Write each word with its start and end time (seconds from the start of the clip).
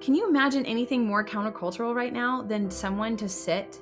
Can 0.00 0.14
you 0.14 0.28
imagine 0.28 0.64
anything 0.66 1.06
more 1.06 1.24
countercultural 1.24 1.94
right 1.94 2.12
now 2.12 2.42
than 2.42 2.70
someone 2.70 3.16
to 3.16 3.28
sit 3.28 3.80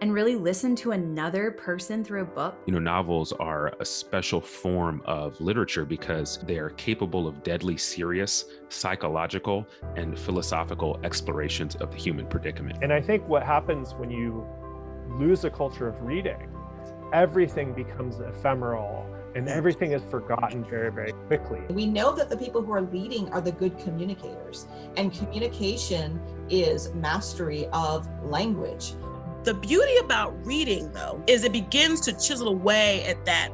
and 0.00 0.12
really 0.12 0.34
listen 0.34 0.74
to 0.74 0.90
another 0.90 1.52
person 1.52 2.02
through 2.02 2.22
a 2.22 2.26
book? 2.26 2.56
You 2.66 2.72
know, 2.72 2.80
novels 2.80 3.32
are 3.32 3.72
a 3.78 3.84
special 3.84 4.40
form 4.40 5.00
of 5.04 5.40
literature 5.40 5.84
because 5.84 6.38
they 6.38 6.58
are 6.58 6.70
capable 6.70 7.28
of 7.28 7.44
deadly 7.44 7.76
serious 7.76 8.46
psychological 8.68 9.66
and 9.96 10.18
philosophical 10.18 10.98
explorations 11.04 11.76
of 11.76 11.92
the 11.92 11.96
human 11.96 12.26
predicament. 12.26 12.78
And 12.82 12.92
I 12.92 13.00
think 13.00 13.26
what 13.28 13.44
happens 13.44 13.94
when 13.94 14.10
you 14.10 14.44
lose 15.16 15.44
a 15.44 15.50
culture 15.50 15.86
of 15.86 16.02
reading, 16.02 16.50
everything 17.12 17.72
becomes 17.72 18.18
ephemeral 18.18 19.06
and 19.34 19.48
everything 19.48 19.92
is 19.92 20.02
forgotten 20.10 20.64
very, 20.64 20.90
very 20.90 21.12
quickly. 21.26 21.60
We 21.70 21.86
know 21.86 22.14
that 22.14 22.28
the 22.28 22.36
people 22.36 22.62
who 22.62 22.72
are 22.72 22.82
leading 22.82 23.30
are 23.30 23.40
the 23.40 23.52
good 23.52 23.78
communicators, 23.78 24.66
and 24.96 25.12
communication 25.12 26.20
is 26.50 26.92
mastery 26.94 27.66
of 27.72 28.06
language. 28.24 28.92
The 29.44 29.54
beauty 29.54 29.96
about 29.98 30.34
reading, 30.46 30.92
though, 30.92 31.22
is 31.26 31.44
it 31.44 31.52
begins 31.52 32.00
to 32.02 32.12
chisel 32.12 32.48
away 32.48 33.04
at 33.04 33.24
that 33.24 33.50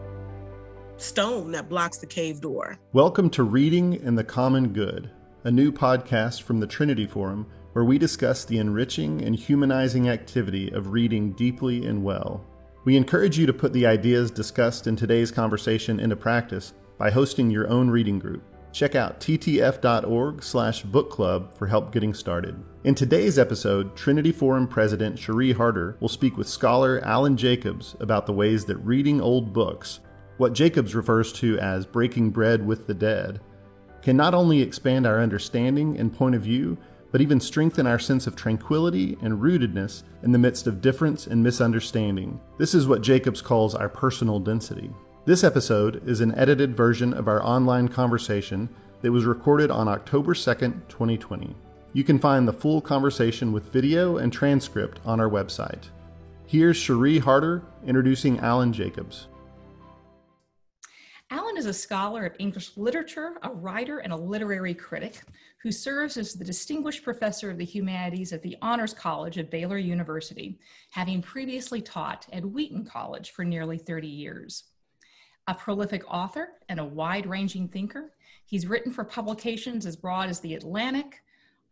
stone 0.96 1.52
that 1.52 1.68
blocks 1.68 1.98
the 1.98 2.06
cave 2.06 2.40
door. 2.40 2.78
Welcome 2.92 3.30
to 3.30 3.44
Reading 3.44 4.02
and 4.02 4.18
the 4.18 4.24
Common 4.24 4.72
Good, 4.72 5.10
a 5.44 5.50
new 5.50 5.70
podcast 5.70 6.42
from 6.42 6.58
the 6.58 6.66
Trinity 6.66 7.06
Forum 7.06 7.46
where 7.72 7.84
we 7.84 7.98
discuss 7.98 8.44
the 8.44 8.58
enriching 8.58 9.22
and 9.22 9.36
humanizing 9.36 10.08
activity 10.08 10.72
of 10.72 10.90
reading 10.90 11.32
deeply 11.34 11.86
and 11.86 12.02
well. 12.02 12.44
We 12.88 12.96
encourage 12.96 13.36
you 13.36 13.44
to 13.44 13.52
put 13.52 13.74
the 13.74 13.84
ideas 13.84 14.30
discussed 14.30 14.86
in 14.86 14.96
today's 14.96 15.30
conversation 15.30 16.00
into 16.00 16.16
practice 16.16 16.72
by 16.96 17.10
hosting 17.10 17.50
your 17.50 17.68
own 17.68 17.90
reading 17.90 18.18
group. 18.18 18.42
Check 18.72 18.94
out 18.94 19.20
ttf.org 19.20 20.42
slash 20.42 20.84
book 20.84 21.10
club 21.10 21.54
for 21.54 21.66
help 21.66 21.92
getting 21.92 22.14
started. 22.14 22.58
In 22.84 22.94
today's 22.94 23.38
episode, 23.38 23.94
Trinity 23.94 24.32
Forum 24.32 24.66
President 24.66 25.18
Cherie 25.18 25.52
Harder 25.52 25.98
will 26.00 26.08
speak 26.08 26.38
with 26.38 26.48
scholar 26.48 27.00
Alan 27.04 27.36
Jacobs 27.36 27.94
about 28.00 28.24
the 28.24 28.32
ways 28.32 28.64
that 28.64 28.78
reading 28.78 29.20
old 29.20 29.52
books, 29.52 30.00
what 30.38 30.54
Jacobs 30.54 30.94
refers 30.94 31.30
to 31.34 31.58
as 31.58 31.84
breaking 31.84 32.30
bread 32.30 32.66
with 32.66 32.86
the 32.86 32.94
dead, 32.94 33.42
can 34.00 34.16
not 34.16 34.32
only 34.32 34.62
expand 34.62 35.06
our 35.06 35.20
understanding 35.20 35.98
and 35.98 36.10
point 36.10 36.34
of 36.34 36.40
view, 36.40 36.78
but 37.10 37.20
even 37.20 37.40
strengthen 37.40 37.86
our 37.86 37.98
sense 37.98 38.26
of 38.26 38.36
tranquility 38.36 39.16
and 39.22 39.40
rootedness 39.40 40.02
in 40.22 40.32
the 40.32 40.38
midst 40.38 40.66
of 40.66 40.80
difference 40.80 41.26
and 41.26 41.42
misunderstanding. 41.42 42.40
This 42.58 42.74
is 42.74 42.86
what 42.86 43.02
Jacobs 43.02 43.40
calls 43.40 43.74
our 43.74 43.88
personal 43.88 44.40
density. 44.40 44.90
This 45.24 45.44
episode 45.44 46.06
is 46.08 46.20
an 46.20 46.34
edited 46.36 46.76
version 46.76 47.12
of 47.12 47.28
our 47.28 47.42
online 47.44 47.88
conversation 47.88 48.68
that 49.02 49.12
was 49.12 49.24
recorded 49.24 49.70
on 49.70 49.88
October 49.88 50.34
2nd, 50.34 50.88
2020. 50.88 51.54
You 51.92 52.04
can 52.04 52.18
find 52.18 52.46
the 52.46 52.52
full 52.52 52.80
conversation 52.80 53.52
with 53.52 53.72
video 53.72 54.18
and 54.18 54.32
transcript 54.32 55.00
on 55.04 55.20
our 55.20 55.28
website. 55.28 55.84
Here's 56.46 56.76
Cherie 56.76 57.18
Harder 57.18 57.62
introducing 57.86 58.38
Alan 58.40 58.72
Jacobs. 58.72 59.28
Alan 61.30 61.58
is 61.58 61.66
a 61.66 61.74
scholar 61.74 62.24
of 62.24 62.34
English 62.38 62.74
literature, 62.78 63.34
a 63.42 63.50
writer, 63.50 63.98
and 63.98 64.14
a 64.14 64.16
literary 64.16 64.72
critic 64.72 65.20
who 65.62 65.70
serves 65.70 66.16
as 66.16 66.32
the 66.32 66.44
Distinguished 66.44 67.04
Professor 67.04 67.50
of 67.50 67.58
the 67.58 67.66
Humanities 67.66 68.32
at 68.32 68.40
the 68.40 68.56
Honors 68.62 68.94
College 68.94 69.36
at 69.36 69.50
Baylor 69.50 69.76
University, 69.76 70.58
having 70.90 71.20
previously 71.20 71.82
taught 71.82 72.26
at 72.32 72.46
Wheaton 72.46 72.86
College 72.86 73.32
for 73.32 73.44
nearly 73.44 73.76
30 73.76 74.08
years. 74.08 74.64
A 75.48 75.54
prolific 75.54 76.02
author 76.08 76.48
and 76.70 76.80
a 76.80 76.84
wide 76.84 77.26
ranging 77.26 77.68
thinker, 77.68 78.14
he's 78.46 78.66
written 78.66 78.90
for 78.90 79.04
publications 79.04 79.84
as 79.84 79.96
broad 79.96 80.30
as 80.30 80.40
The 80.40 80.54
Atlantic, 80.54 81.22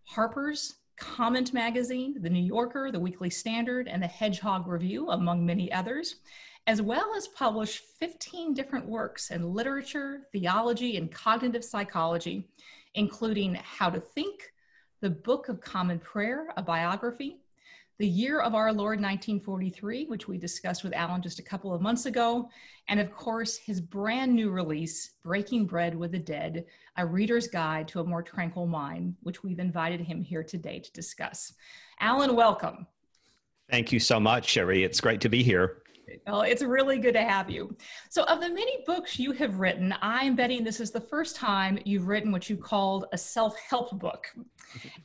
Harper's, 0.04 0.74
Comment 0.98 1.52
Magazine, 1.54 2.16
The 2.20 2.30
New 2.30 2.42
Yorker, 2.42 2.90
The 2.90 3.00
Weekly 3.00 3.30
Standard, 3.30 3.88
and 3.88 4.02
The 4.02 4.06
Hedgehog 4.06 4.66
Review, 4.66 5.10
among 5.10 5.44
many 5.46 5.72
others, 5.72 6.16
as 6.66 6.82
well 6.82 7.14
as 7.16 7.28
published 7.28 7.84
15 8.00 8.52
different 8.52 8.86
works 8.86 9.30
in 9.30 9.54
literature, 9.54 10.22
theology, 10.32 10.96
and 10.96 11.12
cognitive 11.12 11.64
psychology, 11.64 12.48
including 12.94 13.54
How 13.54 13.88
to 13.88 14.00
Think, 14.00 14.52
The 15.00 15.10
Book 15.10 15.48
of 15.48 15.60
Common 15.60 16.00
Prayer, 16.00 16.48
a 16.56 16.62
biography, 16.62 17.36
The 17.98 18.08
Year 18.08 18.40
of 18.40 18.56
Our 18.56 18.72
Lord 18.72 19.00
1943, 19.00 20.06
which 20.06 20.26
we 20.26 20.38
discussed 20.38 20.82
with 20.82 20.92
Alan 20.92 21.22
just 21.22 21.38
a 21.38 21.44
couple 21.44 21.72
of 21.72 21.80
months 21.80 22.06
ago, 22.06 22.50
and 22.88 22.98
of 22.98 23.12
course, 23.12 23.56
his 23.56 23.80
brand 23.80 24.34
new 24.34 24.50
release, 24.50 25.10
Breaking 25.22 25.66
Bread 25.66 25.94
with 25.94 26.10
the 26.10 26.18
Dead, 26.18 26.64
a 26.96 27.06
reader's 27.06 27.46
guide 27.46 27.86
to 27.88 28.00
a 28.00 28.04
more 28.04 28.22
tranquil 28.22 28.66
mind, 28.66 29.14
which 29.22 29.44
we've 29.44 29.60
invited 29.60 30.00
him 30.00 30.20
here 30.20 30.42
today 30.42 30.80
to 30.80 30.92
discuss. 30.92 31.52
Alan, 32.00 32.34
welcome. 32.34 32.88
Thank 33.70 33.92
you 33.92 34.00
so 34.00 34.18
much, 34.18 34.48
Cherie. 34.48 34.82
It's 34.82 35.00
great 35.00 35.20
to 35.20 35.28
be 35.28 35.44
here. 35.44 35.82
Well, 36.26 36.42
it's 36.42 36.62
really 36.62 36.98
good 36.98 37.14
to 37.14 37.22
have 37.22 37.50
you. 37.50 37.76
So, 38.08 38.24
of 38.24 38.40
the 38.40 38.48
many 38.48 38.84
books 38.86 39.18
you 39.18 39.32
have 39.32 39.58
written, 39.58 39.94
I'm 40.00 40.36
betting 40.36 40.64
this 40.64 40.80
is 40.80 40.90
the 40.90 41.00
first 41.00 41.36
time 41.36 41.78
you've 41.84 42.06
written 42.06 42.32
what 42.32 42.48
you 42.48 42.56
called 42.56 43.06
a 43.12 43.18
self 43.18 43.58
help 43.58 43.98
book. 43.98 44.26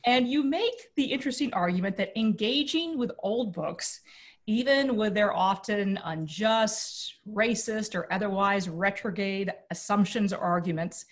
And 0.04 0.28
you 0.28 0.42
make 0.42 0.94
the 0.96 1.04
interesting 1.04 1.52
argument 1.54 1.96
that 1.96 2.18
engaging 2.18 2.98
with 2.98 3.12
old 3.20 3.54
books, 3.54 4.00
even 4.46 4.96
with 4.96 5.14
their 5.14 5.32
often 5.32 5.98
unjust, 6.04 7.14
racist, 7.26 7.94
or 7.94 8.12
otherwise 8.12 8.68
retrograde 8.68 9.52
assumptions 9.70 10.32
or 10.32 10.38
arguments, 10.38 11.06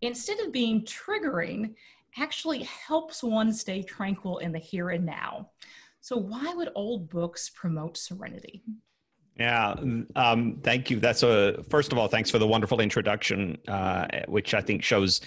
instead 0.00 0.38
of 0.40 0.52
being 0.52 0.84
triggering, 0.84 1.74
actually 2.16 2.62
helps 2.62 3.22
one 3.22 3.52
stay 3.52 3.82
tranquil 3.82 4.38
in 4.38 4.52
the 4.52 4.58
here 4.58 4.90
and 4.90 5.04
now. 5.04 5.50
So, 6.00 6.16
why 6.16 6.54
would 6.54 6.70
old 6.74 7.10
books 7.10 7.50
promote 7.50 7.96
serenity? 7.96 8.62
Yeah, 9.38 9.74
um, 10.16 10.58
thank 10.64 10.90
you. 10.90 10.98
That's 10.98 11.22
a 11.22 11.62
first 11.70 11.92
of 11.92 11.98
all, 11.98 12.08
thanks 12.08 12.28
for 12.30 12.38
the 12.38 12.46
wonderful 12.46 12.80
introduction, 12.80 13.56
uh, 13.68 14.06
which 14.26 14.52
I 14.52 14.60
think 14.60 14.82
shows 14.82 15.20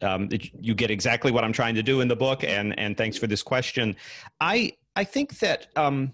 um, 0.00 0.28
you 0.60 0.74
get 0.74 0.90
exactly 0.92 1.32
what 1.32 1.42
I'm 1.42 1.52
trying 1.52 1.74
to 1.74 1.82
do 1.82 2.00
in 2.00 2.06
the 2.06 2.16
book. 2.16 2.44
And 2.44 2.78
and 2.78 2.96
thanks 2.96 3.18
for 3.18 3.26
this 3.26 3.42
question. 3.42 3.96
I 4.40 4.72
I 4.96 5.04
think 5.04 5.38
that. 5.40 5.68
Um, 5.76 6.12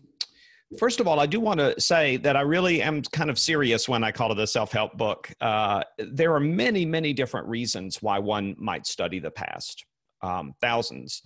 First 0.79 0.99
of 0.99 1.07
all, 1.07 1.21
I 1.21 1.27
do 1.27 1.39
want 1.39 1.61
to 1.61 1.81
say 1.81 2.17
that 2.17 2.37
I 2.37 2.41
really 2.41 2.83
am 2.83 3.03
kind 3.03 3.31
of 3.31 3.39
serious 3.39 3.89
when 3.89 4.03
I 4.03 4.11
call 4.11 4.33
it 4.33 4.39
a 4.41 4.47
self 4.47 4.73
help 4.73 4.97
book. 4.97 5.31
Uh, 5.41 5.85
there 5.99 6.35
are 6.35 6.41
many, 6.41 6.85
many 6.85 7.13
different 7.13 7.47
reasons 7.47 8.03
why 8.03 8.19
one 8.19 8.57
might 8.59 8.85
study 8.85 9.21
the 9.21 9.31
past, 9.31 9.85
um, 10.23 10.53
thousands. 10.61 11.23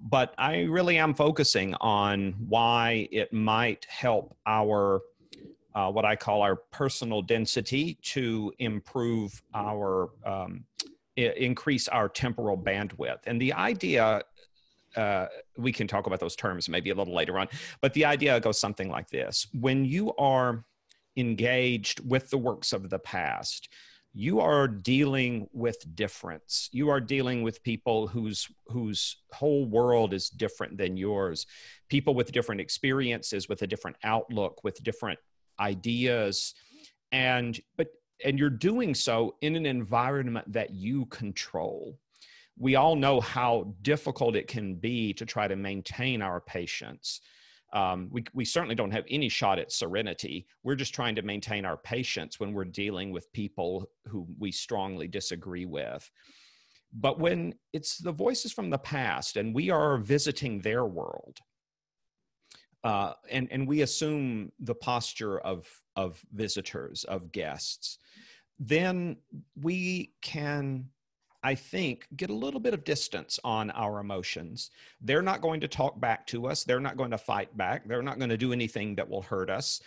But 0.00 0.34
I 0.38 0.62
really 0.62 0.96
am 0.96 1.12
focusing 1.12 1.74
on 1.74 2.36
why 2.48 3.06
it 3.12 3.34
might 3.34 3.84
help 3.90 4.34
our 4.46 5.02
uh, 5.76 5.90
what 5.90 6.06
I 6.06 6.16
call 6.16 6.40
our 6.40 6.56
personal 6.56 7.20
density 7.20 7.98
to 8.00 8.50
improve 8.58 9.42
our, 9.54 10.08
um, 10.24 10.64
increase 11.16 11.86
our 11.86 12.08
temporal 12.08 12.56
bandwidth. 12.56 13.18
And 13.26 13.38
the 13.38 13.52
idea, 13.52 14.22
uh, 14.96 15.26
we 15.58 15.72
can 15.72 15.86
talk 15.86 16.06
about 16.06 16.18
those 16.18 16.34
terms 16.34 16.70
maybe 16.70 16.88
a 16.88 16.94
little 16.94 17.14
later 17.14 17.38
on, 17.38 17.48
but 17.82 17.92
the 17.92 18.06
idea 18.06 18.40
goes 18.40 18.58
something 18.58 18.88
like 18.88 19.10
this. 19.10 19.46
When 19.52 19.84
you 19.84 20.14
are 20.16 20.64
engaged 21.18 22.00
with 22.08 22.30
the 22.30 22.38
works 22.38 22.72
of 22.72 22.88
the 22.88 22.98
past, 22.98 23.68
you 24.14 24.40
are 24.40 24.66
dealing 24.66 25.46
with 25.52 25.94
difference. 25.94 26.70
You 26.72 26.88
are 26.88 27.00
dealing 27.00 27.42
with 27.42 27.62
people 27.62 28.06
whose 28.06 28.48
whose 28.68 29.18
whole 29.30 29.66
world 29.66 30.14
is 30.14 30.30
different 30.30 30.78
than 30.78 30.96
yours. 30.96 31.44
People 31.90 32.14
with 32.14 32.32
different 32.32 32.62
experiences 32.62 33.46
with 33.46 33.60
a 33.60 33.66
different 33.66 33.98
outlook 34.04 34.64
with 34.64 34.82
different 34.82 35.18
ideas. 35.60 36.54
And 37.12 37.58
but 37.76 37.88
and 38.24 38.38
you're 38.38 38.50
doing 38.50 38.94
so 38.94 39.36
in 39.42 39.56
an 39.56 39.66
environment 39.66 40.50
that 40.52 40.70
you 40.70 41.06
control. 41.06 41.98
We 42.58 42.74
all 42.74 42.96
know 42.96 43.20
how 43.20 43.74
difficult 43.82 44.36
it 44.36 44.48
can 44.48 44.76
be 44.76 45.12
to 45.14 45.26
try 45.26 45.46
to 45.46 45.56
maintain 45.56 46.22
our 46.22 46.40
patience. 46.40 47.20
Um, 47.74 48.08
we, 48.10 48.24
we 48.32 48.44
certainly 48.44 48.74
don't 48.74 48.92
have 48.92 49.04
any 49.10 49.28
shot 49.28 49.58
at 49.58 49.72
serenity. 49.72 50.46
We're 50.62 50.76
just 50.76 50.94
trying 50.94 51.14
to 51.16 51.22
maintain 51.22 51.66
our 51.66 51.76
patience 51.76 52.40
when 52.40 52.54
we're 52.54 52.64
dealing 52.64 53.10
with 53.10 53.30
people 53.32 53.90
who 54.06 54.26
we 54.38 54.52
strongly 54.52 55.08
disagree 55.08 55.66
with. 55.66 56.08
But 56.94 57.18
when 57.18 57.54
it's 57.74 57.98
the 57.98 58.12
voices 58.12 58.52
from 58.52 58.70
the 58.70 58.78
past 58.78 59.36
and 59.36 59.54
we 59.54 59.68
are 59.68 59.98
visiting 59.98 60.60
their 60.60 60.86
world 60.86 61.40
uh, 62.86 63.14
and 63.32 63.48
and 63.50 63.66
we 63.66 63.82
assume 63.82 64.52
the 64.60 64.74
posture 64.74 65.40
of 65.40 65.66
of 65.96 66.24
visitors 66.32 67.02
of 67.04 67.32
guests 67.32 67.98
then 68.60 69.16
we 69.60 70.12
can 70.22 70.88
i 71.42 71.52
think 71.52 72.06
get 72.14 72.30
a 72.30 72.34
little 72.34 72.60
bit 72.60 72.74
of 72.74 72.84
distance 72.84 73.40
on 73.42 73.70
our 73.72 73.98
emotions. 73.98 74.70
They're 75.00 75.28
not 75.30 75.40
going 75.40 75.60
to 75.60 75.68
talk 75.68 76.00
back 76.00 76.26
to 76.28 76.46
us. 76.46 76.64
They're 76.64 76.80
not 76.80 76.96
going 76.96 77.10
to 77.10 77.18
fight 77.18 77.54
back. 77.56 77.86
They're 77.86 78.02
not 78.02 78.18
going 78.18 78.30
to 78.30 78.36
do 78.36 78.52
anything 78.52 78.94
that 78.96 79.08
will 79.08 79.22
hurt 79.22 79.50
us. 79.50 79.82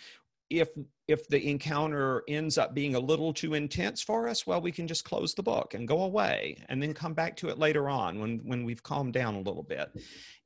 If 0.50 0.68
if 1.08 1.26
the 1.28 1.42
encounter 1.48 2.22
ends 2.28 2.58
up 2.58 2.74
being 2.74 2.94
a 2.96 3.00
little 3.00 3.32
too 3.32 3.54
intense 3.54 4.02
for 4.02 4.28
us 4.28 4.46
well 4.46 4.60
we 4.60 4.72
can 4.72 4.86
just 4.86 5.04
close 5.04 5.34
the 5.34 5.42
book 5.42 5.74
and 5.74 5.88
go 5.88 6.02
away 6.02 6.56
and 6.68 6.82
then 6.82 6.92
come 6.92 7.14
back 7.14 7.36
to 7.36 7.48
it 7.48 7.58
later 7.58 7.88
on 7.88 8.20
when 8.20 8.38
when 8.44 8.64
we've 8.64 8.82
calmed 8.82 9.14
down 9.14 9.36
a 9.36 9.46
little 9.48 9.62
bit. 9.62 9.88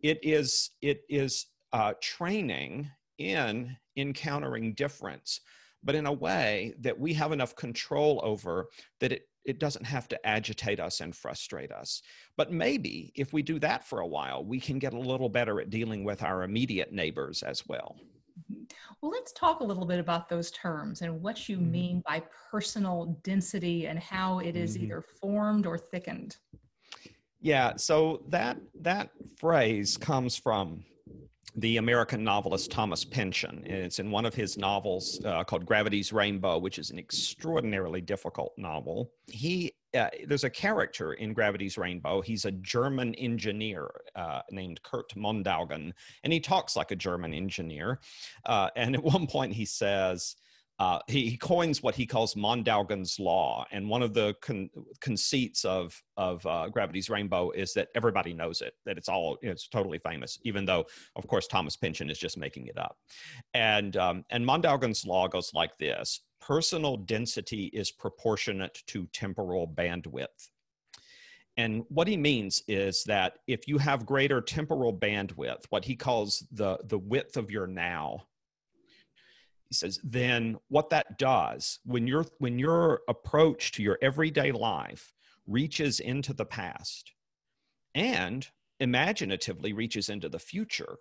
It 0.00 0.20
is 0.22 0.70
it 0.82 1.02
is 1.08 1.46
uh, 1.74 1.92
training 2.00 2.90
in 3.18 3.76
encountering 3.96 4.72
difference 4.72 5.40
but 5.84 5.94
in 5.94 6.06
a 6.06 6.12
way 6.12 6.74
that 6.80 6.98
we 6.98 7.12
have 7.12 7.30
enough 7.30 7.54
control 7.54 8.20
over 8.24 8.68
that 9.00 9.12
it 9.12 9.28
it 9.44 9.58
doesn't 9.58 9.84
have 9.84 10.08
to 10.08 10.26
agitate 10.26 10.80
us 10.80 11.00
and 11.00 11.14
frustrate 11.14 11.70
us. 11.70 12.02
But 12.36 12.50
maybe 12.50 13.12
if 13.14 13.32
we 13.32 13.42
do 13.42 13.58
that 13.58 13.86
for 13.86 14.00
a 14.00 14.06
while, 14.06 14.44
we 14.44 14.58
can 14.58 14.78
get 14.78 14.94
a 14.94 14.98
little 14.98 15.28
better 15.28 15.60
at 15.60 15.70
dealing 15.70 16.02
with 16.02 16.22
our 16.22 16.44
immediate 16.44 16.92
neighbors 16.92 17.42
as 17.42 17.66
well. 17.66 17.96
Well, 19.00 19.12
let's 19.12 19.32
talk 19.32 19.60
a 19.60 19.64
little 19.64 19.84
bit 19.84 20.00
about 20.00 20.28
those 20.28 20.50
terms 20.50 21.02
and 21.02 21.20
what 21.20 21.48
you 21.48 21.58
mm-hmm. 21.58 21.70
mean 21.70 22.02
by 22.06 22.22
personal 22.50 23.20
density 23.22 23.86
and 23.86 23.98
how 23.98 24.38
it 24.38 24.56
is 24.56 24.74
mm-hmm. 24.74 24.84
either 24.84 25.02
formed 25.02 25.66
or 25.66 25.78
thickened. 25.78 26.36
Yeah, 27.40 27.76
so 27.76 28.22
that 28.28 28.56
that 28.80 29.10
phrase 29.36 29.98
comes 29.98 30.38
from 30.38 30.82
the 31.56 31.76
American 31.76 32.24
novelist 32.24 32.70
Thomas 32.70 33.04
Pynchon. 33.04 33.62
And 33.64 33.76
it's 33.76 33.98
in 33.98 34.10
one 34.10 34.26
of 34.26 34.34
his 34.34 34.58
novels 34.58 35.20
uh, 35.24 35.44
called 35.44 35.66
Gravity's 35.66 36.12
Rainbow, 36.12 36.58
which 36.58 36.78
is 36.78 36.90
an 36.90 36.98
extraordinarily 36.98 38.00
difficult 38.00 38.52
novel. 38.56 39.12
He 39.26 39.72
uh, 39.94 40.08
there's 40.26 40.44
a 40.44 40.50
character 40.50 41.12
in 41.14 41.32
Gravity's 41.32 41.78
Rainbow. 41.78 42.20
He's 42.20 42.44
a 42.44 42.50
German 42.50 43.14
engineer 43.14 43.88
uh, 44.16 44.40
named 44.50 44.82
Kurt 44.82 45.14
Mondaugen, 45.14 45.92
and 46.24 46.32
he 46.32 46.40
talks 46.40 46.74
like 46.74 46.90
a 46.90 46.96
German 46.96 47.32
engineer. 47.32 48.00
Uh, 48.44 48.70
and 48.74 48.96
at 48.96 49.04
one 49.04 49.26
point, 49.28 49.52
he 49.52 49.64
says, 49.64 50.34
uh, 50.80 50.98
he, 51.06 51.28
he, 51.28 51.36
coins 51.36 51.84
what 51.84 51.94
he 51.94 52.04
calls 52.04 52.34
Mondaugen's 52.34 53.20
law, 53.20 53.64
and 53.70 53.88
one 53.88 54.02
of 54.02 54.12
the 54.12 54.34
con- 54.42 54.70
conceits 55.00 55.64
of 55.64 56.02
of 56.16 56.44
uh, 56.46 56.68
Gravity's 56.68 57.08
Rainbow 57.08 57.50
is 57.52 57.72
that 57.74 57.88
everybody 57.94 58.32
knows 58.32 58.60
it, 58.60 58.74
that 58.84 58.98
it's 58.98 59.08
all 59.08 59.38
it's 59.40 59.68
totally 59.68 59.98
famous, 59.98 60.38
even 60.42 60.64
though, 60.64 60.84
of 61.14 61.28
course, 61.28 61.46
Thomas 61.46 61.76
Pynchon 61.76 62.10
is 62.10 62.18
just 62.18 62.36
making 62.36 62.66
it 62.66 62.76
up. 62.76 62.96
And 63.54 63.96
um, 63.96 64.24
and 64.30 64.44
Mondaugen's 64.44 65.06
law 65.06 65.28
goes 65.28 65.52
like 65.54 65.76
this: 65.78 66.22
personal 66.40 66.96
density 66.96 67.66
is 67.66 67.92
proportionate 67.92 68.82
to 68.88 69.06
temporal 69.12 69.68
bandwidth. 69.68 70.50
And 71.56 71.84
what 71.88 72.08
he 72.08 72.16
means 72.16 72.64
is 72.66 73.04
that 73.04 73.38
if 73.46 73.68
you 73.68 73.78
have 73.78 74.04
greater 74.06 74.40
temporal 74.40 74.92
bandwidth, 74.92 75.66
what 75.70 75.84
he 75.84 75.94
calls 75.94 76.44
the 76.50 76.78
the 76.88 76.98
width 76.98 77.36
of 77.36 77.48
your 77.48 77.68
now 77.68 78.24
he 79.68 79.74
says 79.74 79.98
then 80.04 80.56
what 80.68 80.90
that 80.90 81.18
does 81.18 81.80
when 81.84 82.06
your 82.06 82.24
when 82.38 82.58
your 82.58 83.00
approach 83.08 83.72
to 83.72 83.82
your 83.82 83.98
everyday 84.02 84.52
life 84.52 85.12
reaches 85.46 86.00
into 86.00 86.32
the 86.32 86.44
past 86.44 87.12
and 87.94 88.48
imaginatively 88.80 89.72
reaches 89.72 90.08
into 90.08 90.28
the 90.28 90.38
future 90.38 90.96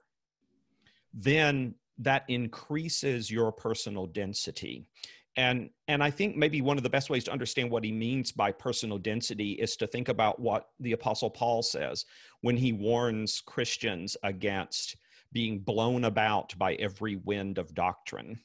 then 1.14 1.76
that 2.00 2.24
increases 2.28 3.30
your 3.30 3.52
personal 3.52 4.08
density. 4.08 4.88
And 5.36 5.72
and 5.88 6.04
i 6.04 6.12
think 6.12 6.36
maybe 6.36 6.62
one 6.62 6.78
of 6.78 6.84
the 6.84 6.92
best 6.92 7.10
ways 7.10 7.24
to 7.24 7.32
understand 7.32 7.72
what 7.72 7.84
he 7.84 7.92
means 7.92 8.32
by 8.32 8.52
personal 8.52 9.00
density 9.00 9.54
is 9.54 9.76
to 9.78 9.88
think 9.88 10.08
about 10.10 10.40
what 10.40 10.68
the 10.80 10.92
apostle 10.92 11.32
paul 11.32 11.64
says 11.64 12.06
when 12.42 12.56
he 12.56 12.72
warns 12.72 13.42
christians 13.44 14.16
against 14.22 14.96
being 15.32 15.58
blown 15.58 16.04
about 16.04 16.56
by 16.60 16.76
every 16.76 17.16
wind 17.16 17.58
of 17.58 17.74
doctrine 17.74 18.40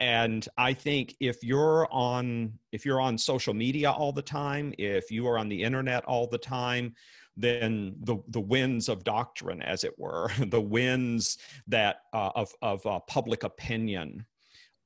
and 0.00 0.48
i 0.58 0.72
think 0.72 1.14
if 1.20 1.44
you're 1.44 1.86
on 1.92 2.52
if 2.72 2.84
you're 2.84 3.00
on 3.00 3.16
social 3.16 3.54
media 3.54 3.90
all 3.90 4.12
the 4.12 4.22
time 4.22 4.74
if 4.78 5.10
you 5.10 5.26
are 5.28 5.38
on 5.38 5.48
the 5.48 5.62
internet 5.62 6.04
all 6.06 6.26
the 6.26 6.38
time 6.38 6.94
then 7.36 7.94
the 8.02 8.16
the 8.28 8.40
winds 8.40 8.88
of 8.88 9.04
doctrine 9.04 9.62
as 9.62 9.84
it 9.84 9.98
were 9.98 10.30
the 10.48 10.60
winds 10.60 11.38
that 11.66 12.00
uh, 12.12 12.30
of 12.34 12.52
of 12.62 12.84
uh, 12.86 12.98
public 13.00 13.44
opinion 13.44 14.24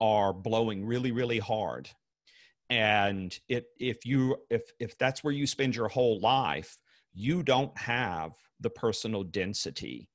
are 0.00 0.32
blowing 0.32 0.84
really 0.84 1.12
really 1.12 1.38
hard. 1.38 1.88
And 2.70 3.36
it 3.48 3.66
if 3.78 4.06
you 4.06 4.36
if 4.50 4.62
if 4.78 4.96
that's 4.98 5.22
where 5.22 5.32
you 5.32 5.46
spend 5.46 5.76
your 5.76 5.88
whole 5.88 6.20
life 6.20 6.76
you 7.12 7.42
don't 7.42 7.76
have 7.78 8.32
the 8.60 8.70
personal 8.70 9.22
density 9.22 10.10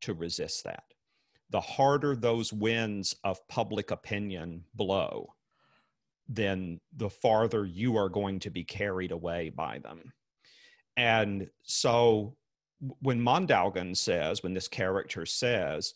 to 0.00 0.14
resist 0.14 0.64
that 0.64 0.84
the 1.54 1.60
harder 1.60 2.16
those 2.16 2.52
winds 2.52 3.14
of 3.22 3.46
public 3.46 3.92
opinion 3.92 4.64
blow, 4.74 5.32
then 6.28 6.80
the 6.96 7.08
farther 7.08 7.64
you 7.64 7.96
are 7.96 8.08
going 8.08 8.40
to 8.40 8.50
be 8.50 8.64
carried 8.64 9.12
away 9.12 9.50
by 9.50 9.78
them. 9.78 10.12
And 10.96 11.48
so 11.62 12.34
when 13.02 13.20
Mondaugen 13.20 13.96
says, 13.96 14.42
when 14.42 14.52
this 14.52 14.66
character 14.66 15.24
says, 15.24 15.94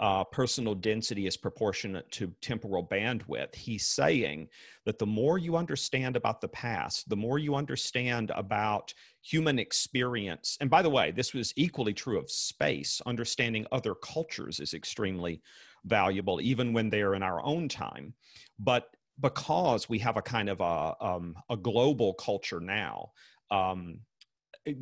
uh, 0.00 0.24
personal 0.24 0.74
density 0.74 1.26
is 1.26 1.36
proportionate 1.36 2.10
to 2.10 2.32
temporal 2.40 2.86
bandwidth. 2.86 3.54
He's 3.54 3.86
saying 3.86 4.48
that 4.86 4.98
the 4.98 5.06
more 5.06 5.38
you 5.38 5.56
understand 5.56 6.16
about 6.16 6.40
the 6.40 6.48
past, 6.48 7.08
the 7.08 7.16
more 7.16 7.38
you 7.38 7.54
understand 7.54 8.32
about 8.34 8.92
human 9.22 9.58
experience, 9.58 10.56
and 10.60 10.68
by 10.68 10.82
the 10.82 10.90
way, 10.90 11.12
this 11.12 11.32
was 11.32 11.52
equally 11.56 11.94
true 11.94 12.18
of 12.18 12.30
space, 12.30 13.00
understanding 13.06 13.66
other 13.70 13.94
cultures 13.94 14.58
is 14.58 14.74
extremely 14.74 15.40
valuable, 15.84 16.40
even 16.40 16.72
when 16.72 16.90
they're 16.90 17.14
in 17.14 17.22
our 17.22 17.42
own 17.44 17.68
time. 17.68 18.14
But 18.58 18.88
because 19.20 19.88
we 19.88 20.00
have 20.00 20.16
a 20.16 20.22
kind 20.22 20.48
of 20.48 20.60
a, 20.60 20.94
um, 21.00 21.36
a 21.48 21.56
global 21.56 22.14
culture 22.14 22.58
now, 22.58 23.12
um, 23.50 24.00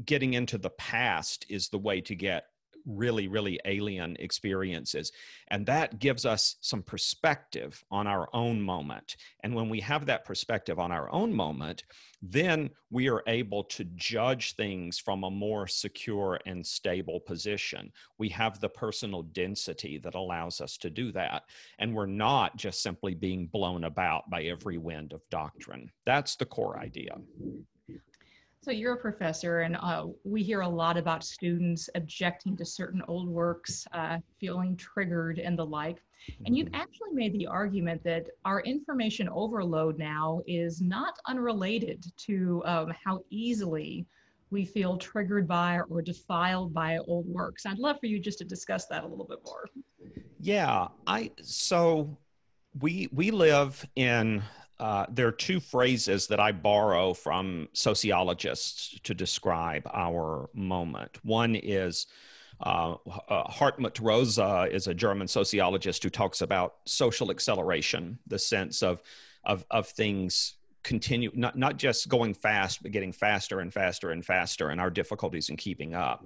getting 0.04 0.34
into 0.34 0.58
the 0.58 0.70
past 0.70 1.44
is 1.48 1.68
the 1.68 1.78
way 1.78 2.00
to 2.00 2.14
get 2.14 2.44
really, 2.86 3.28
really 3.28 3.58
alien 3.64 4.16
experiences. 4.18 5.12
And 5.48 5.66
that 5.66 5.98
gives 5.98 6.24
us 6.26 6.56
some 6.60 6.82
perspective 6.82 7.82
on 7.90 8.06
our 8.06 8.28
own 8.32 8.60
moment. 8.60 9.16
And 9.42 9.54
when 9.54 9.68
we 9.68 9.80
have 9.80 10.06
that 10.06 10.24
perspective 10.24 10.78
on 10.78 10.92
our 10.92 11.10
own 11.12 11.32
moment, 11.32 11.84
then 12.22 12.70
we 12.90 13.08
are 13.08 13.22
able 13.26 13.64
to 13.64 13.84
judge 13.96 14.54
things 14.54 14.98
from 14.98 15.24
a 15.24 15.30
more 15.30 15.66
secure 15.66 16.38
and 16.46 16.64
stable 16.64 17.18
position. 17.20 17.90
We 18.18 18.28
have 18.30 18.60
the 18.60 18.68
personal 18.68 19.22
density 19.22 19.98
that 19.98 20.14
allows 20.14 20.60
us 20.60 20.76
to 20.78 20.90
do 20.90 21.10
that. 21.12 21.44
And 21.78 21.94
we're 21.94 22.06
not 22.06 22.56
just 22.56 22.82
simply 22.82 23.14
being 23.14 23.46
blown 23.46 23.84
about 23.84 24.30
by 24.30 24.44
every 24.44 24.78
wind 24.78 25.12
of 25.12 25.28
doctrine. 25.30 25.90
That's 26.06 26.36
the 26.36 26.46
core 26.46 26.78
idea. 26.78 27.16
So 28.64 28.70
you're 28.70 28.92
a 28.92 28.96
professor, 28.96 29.62
and 29.62 29.76
uh, 29.76 30.06
we 30.22 30.44
hear 30.44 30.60
a 30.60 30.68
lot 30.68 30.96
about 30.96 31.24
students 31.24 31.90
objecting 31.96 32.56
to 32.58 32.64
certain 32.64 33.02
old 33.08 33.28
works, 33.28 33.84
uh, 33.92 34.18
feeling 34.38 34.76
triggered, 34.76 35.40
and 35.40 35.58
the 35.58 35.66
like. 35.66 35.98
And 36.46 36.56
you've 36.56 36.68
mm-hmm. 36.68 36.80
actually 36.80 37.10
made 37.12 37.32
the 37.32 37.48
argument 37.48 38.04
that 38.04 38.28
our 38.44 38.60
information 38.60 39.28
overload 39.28 39.98
now 39.98 40.42
is 40.46 40.80
not 40.80 41.18
unrelated 41.26 42.04
to 42.18 42.62
um, 42.64 42.92
how 43.04 43.24
easily 43.30 44.06
we 44.50 44.64
feel 44.64 44.96
triggered 44.96 45.48
by 45.48 45.80
or 45.90 46.00
defiled 46.00 46.72
by 46.72 46.98
old 46.98 47.26
works. 47.26 47.66
I'd 47.66 47.80
love 47.80 47.98
for 47.98 48.06
you 48.06 48.20
just 48.20 48.38
to 48.38 48.44
discuss 48.44 48.86
that 48.86 49.02
a 49.02 49.06
little 49.08 49.24
bit 49.24 49.38
more. 49.44 49.68
Yeah, 50.38 50.86
I 51.08 51.32
so 51.42 52.16
we 52.78 53.08
we 53.12 53.32
live 53.32 53.84
in 53.96 54.42
uh, 54.82 55.06
there 55.08 55.28
are 55.28 55.32
two 55.32 55.60
phrases 55.60 56.26
that 56.26 56.40
I 56.40 56.50
borrow 56.50 57.14
from 57.14 57.68
sociologists 57.72 58.98
to 59.04 59.14
describe 59.14 59.88
our 59.94 60.50
moment. 60.54 61.18
One 61.22 61.54
is 61.54 62.08
uh, 62.60 62.96
uh, 63.28 63.44
Hartmut 63.44 64.00
Rosa 64.02 64.66
is 64.68 64.88
a 64.88 64.94
German 64.94 65.28
sociologist 65.28 66.02
who 66.02 66.10
talks 66.10 66.40
about 66.40 66.74
social 66.84 67.30
acceleration, 67.30 68.18
the 68.26 68.40
sense 68.40 68.82
of 68.82 69.00
of, 69.44 69.64
of 69.70 69.86
things 69.86 70.54
continue 70.82 71.30
not 71.34 71.56
not 71.56 71.76
just 71.76 72.08
going 72.08 72.34
fast 72.34 72.82
but 72.82 72.90
getting 72.90 73.12
faster 73.12 73.60
and 73.60 73.72
faster 73.72 74.10
and 74.10 74.24
faster 74.24 74.70
and 74.70 74.80
our 74.80 74.90
difficulties 74.90 75.48
in 75.48 75.56
keeping 75.56 75.94
up 75.94 76.24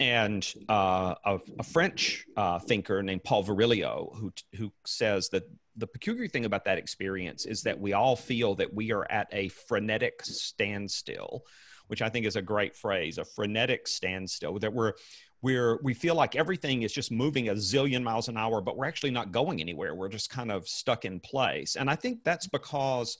and 0.00 0.54
uh, 0.70 1.14
a, 1.26 1.38
a, 1.58 1.62
french 1.62 2.24
uh, 2.38 2.58
thinker 2.58 3.02
named 3.02 3.22
paul 3.22 3.44
virilio 3.44 4.16
who 4.16 4.32
who 4.54 4.72
says 4.86 5.28
that 5.28 5.42
the 5.76 5.86
peculiar 5.86 6.28
thing 6.28 6.44
about 6.44 6.64
that 6.64 6.78
experience 6.78 7.46
is 7.46 7.62
that 7.62 7.78
we 7.78 7.92
all 7.92 8.16
feel 8.16 8.54
that 8.54 8.72
we 8.72 8.92
are 8.92 9.10
at 9.10 9.28
a 9.32 9.48
frenetic 9.48 10.22
standstill 10.22 11.42
which 11.88 12.02
i 12.02 12.08
think 12.08 12.26
is 12.26 12.36
a 12.36 12.42
great 12.42 12.74
phrase 12.76 13.18
a 13.18 13.24
frenetic 13.24 13.86
standstill 13.86 14.58
that 14.58 14.72
we're 14.72 14.92
we're 15.42 15.78
we 15.82 15.94
feel 15.94 16.14
like 16.14 16.34
everything 16.34 16.82
is 16.82 16.92
just 16.92 17.12
moving 17.12 17.48
a 17.48 17.52
zillion 17.52 18.02
miles 18.02 18.28
an 18.28 18.36
hour 18.36 18.60
but 18.60 18.76
we're 18.76 18.86
actually 18.86 19.10
not 19.10 19.32
going 19.32 19.60
anywhere. 19.60 19.94
We're 19.94 20.08
just 20.08 20.30
kind 20.30 20.50
of 20.50 20.66
stuck 20.66 21.04
in 21.04 21.20
place. 21.20 21.76
And 21.76 21.90
i 21.90 21.94
think 21.94 22.24
that's 22.24 22.46
because 22.46 23.18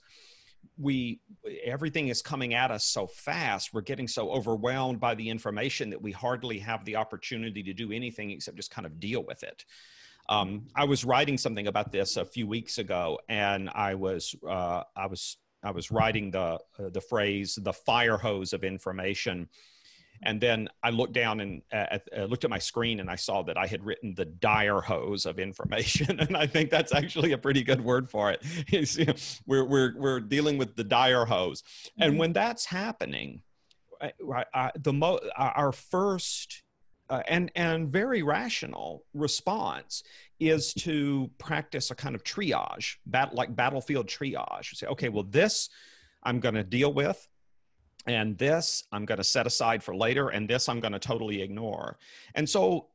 we 0.77 1.21
everything 1.63 2.09
is 2.09 2.21
coming 2.21 2.53
at 2.53 2.71
us 2.71 2.85
so 2.85 3.07
fast. 3.07 3.73
We're 3.73 3.81
getting 3.81 4.07
so 4.07 4.29
overwhelmed 4.29 4.99
by 4.99 5.15
the 5.15 5.29
information 5.29 5.89
that 5.91 6.01
we 6.01 6.11
hardly 6.11 6.59
have 6.59 6.83
the 6.85 6.97
opportunity 6.97 7.63
to 7.63 7.73
do 7.73 7.91
anything 7.91 8.31
except 8.31 8.57
just 8.57 8.71
kind 8.71 8.85
of 8.85 8.99
deal 8.99 9.23
with 9.23 9.43
it 9.43 9.63
Um, 10.29 10.67
I 10.75 10.85
was 10.85 11.05
writing 11.05 11.37
something 11.37 11.67
about 11.67 11.91
this 11.91 12.17
a 12.17 12.25
few 12.25 12.47
weeks 12.47 12.77
ago, 12.77 13.19
and 13.29 13.69
I 13.69 13.95
was 13.95 14.35
uh, 14.47 14.83
I 14.95 15.07
was 15.07 15.37
I 15.63 15.71
was 15.71 15.91
writing 15.91 16.31
the 16.31 16.59
uh, 16.79 16.89
the 16.91 17.01
phrase 17.01 17.57
the 17.61 17.73
fire 17.73 18.17
hose 18.17 18.53
of 18.53 18.63
information, 18.63 19.47
and 20.23 20.41
then 20.41 20.67
I 20.83 20.89
looked 20.89 21.13
down 21.13 21.39
and 21.39 21.61
uh, 21.71 21.99
uh, 22.15 22.23
looked 22.25 22.43
at 22.43 22.49
my 22.49 22.59
screen 22.59 22.99
and 22.99 23.09
I 23.09 23.15
saw 23.15 23.43
that 23.43 23.57
I 23.57 23.67
had 23.67 23.83
written 23.83 24.15
the 24.15 24.25
dire 24.25 24.81
hose 24.81 25.25
of 25.25 25.39
information. 25.39 26.19
and 26.19 26.35
I 26.35 26.47
think 26.47 26.69
that's 26.69 26.93
actually 26.93 27.33
a 27.33 27.37
pretty 27.37 27.63
good 27.63 27.81
word 27.81 28.09
for 28.09 28.31
it. 28.31 28.43
you 28.97 29.05
know, 29.05 29.13
we're, 29.45 29.65
we're, 29.65 29.93
we're 29.97 30.19
dealing 30.19 30.57
with 30.57 30.75
the 30.75 30.83
dire 30.83 31.25
hose. 31.25 31.61
Mm-hmm. 31.61 32.03
And 32.03 32.19
when 32.19 32.33
that's 32.33 32.65
happening, 32.65 33.41
I, 34.01 34.11
I, 34.53 34.71
the 34.75 34.93
mo- 34.93 35.19
our 35.35 35.71
first 35.71 36.63
uh, 37.09 37.23
and 37.27 37.51
and 37.55 37.89
very 37.89 38.21
rational 38.23 39.03
response 39.13 40.03
is 40.39 40.73
to 40.73 41.29
practice 41.37 41.89
a 41.91 41.95
kind 41.95 42.15
of 42.15 42.23
triage, 42.23 42.95
bat, 43.05 43.33
like 43.33 43.55
battlefield 43.55 44.07
triage. 44.07 44.75
Say, 44.75 44.87
okay, 44.87 45.09
well, 45.09 45.23
this 45.23 45.69
I'm 46.23 46.39
going 46.39 46.55
to 46.55 46.63
deal 46.63 46.93
with, 46.93 47.27
and 48.05 48.37
this 48.37 48.83
I'm 48.91 49.05
going 49.05 49.17
to 49.17 49.23
set 49.23 49.47
aside 49.47 49.83
for 49.83 49.95
later, 49.95 50.29
and 50.29 50.47
this 50.49 50.69
I'm 50.69 50.79
going 50.79 50.93
to 50.93 50.99
totally 50.99 51.41
ignore. 51.41 51.97
And 52.35 52.47
so 52.49 52.87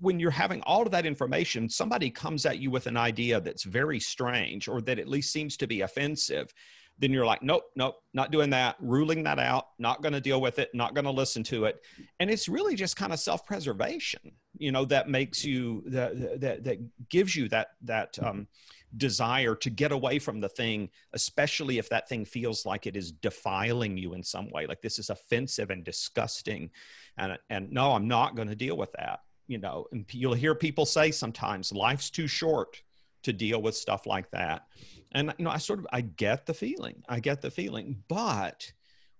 when 0.00 0.20
you're 0.20 0.30
having 0.30 0.62
all 0.62 0.82
of 0.82 0.92
that 0.92 1.06
information, 1.06 1.68
somebody 1.68 2.10
comes 2.10 2.46
at 2.46 2.58
you 2.58 2.70
with 2.70 2.86
an 2.86 2.96
idea 2.96 3.40
that's 3.40 3.64
very 3.64 3.98
strange 3.98 4.68
or 4.68 4.80
that 4.82 4.98
at 4.98 5.08
least 5.08 5.32
seems 5.32 5.56
to 5.56 5.66
be 5.66 5.80
offensive 5.80 6.54
then 6.98 7.12
you're 7.12 7.26
like, 7.26 7.42
nope, 7.42 7.64
nope, 7.76 7.96
not 8.12 8.32
doing 8.32 8.50
that, 8.50 8.76
ruling 8.80 9.22
that 9.22 9.38
out, 9.38 9.68
not 9.78 10.02
going 10.02 10.12
to 10.12 10.20
deal 10.20 10.40
with 10.40 10.58
it, 10.58 10.70
not 10.74 10.94
going 10.94 11.04
to 11.04 11.10
listen 11.10 11.42
to 11.44 11.64
it. 11.64 11.80
And 12.18 12.30
it's 12.30 12.48
really 12.48 12.74
just 12.74 12.96
kind 12.96 13.12
of 13.12 13.20
self 13.20 13.46
preservation, 13.46 14.32
you 14.56 14.72
know, 14.72 14.84
that 14.86 15.08
makes 15.08 15.44
you, 15.44 15.84
that, 15.86 16.40
that, 16.40 16.64
that 16.64 17.08
gives 17.08 17.36
you 17.36 17.48
that, 17.50 17.68
that, 17.82 18.18
um, 18.20 18.48
desire 18.96 19.54
to 19.54 19.68
get 19.68 19.92
away 19.92 20.18
from 20.18 20.40
the 20.40 20.48
thing, 20.48 20.88
especially 21.12 21.78
if 21.78 21.90
that 21.90 22.08
thing 22.08 22.24
feels 22.24 22.64
like 22.64 22.86
it 22.86 22.96
is 22.96 23.12
defiling 23.12 23.98
you 23.98 24.14
in 24.14 24.22
some 24.22 24.50
way, 24.50 24.66
like 24.66 24.80
this 24.80 24.98
is 24.98 25.10
offensive 25.10 25.70
and 25.70 25.84
disgusting. 25.84 26.70
And, 27.18 27.38
and 27.50 27.70
no, 27.70 27.92
I'm 27.92 28.08
not 28.08 28.34
going 28.34 28.48
to 28.48 28.56
deal 28.56 28.76
with 28.76 28.92
that. 28.92 29.20
You 29.46 29.58
know, 29.58 29.86
and 29.92 30.04
you'll 30.10 30.34
hear 30.34 30.54
people 30.54 30.84
say 30.84 31.10
sometimes 31.10 31.72
life's 31.72 32.10
too 32.10 32.26
short 32.26 32.82
to 33.22 33.32
deal 33.32 33.60
with 33.62 33.74
stuff 33.76 34.06
like 34.06 34.30
that 34.30 34.66
and 35.12 35.34
you 35.38 35.44
know 35.44 35.50
i 35.50 35.58
sort 35.58 35.78
of 35.78 35.86
i 35.92 36.00
get 36.00 36.46
the 36.46 36.54
feeling 36.54 37.02
i 37.08 37.20
get 37.20 37.40
the 37.40 37.50
feeling 37.50 38.02
but 38.08 38.72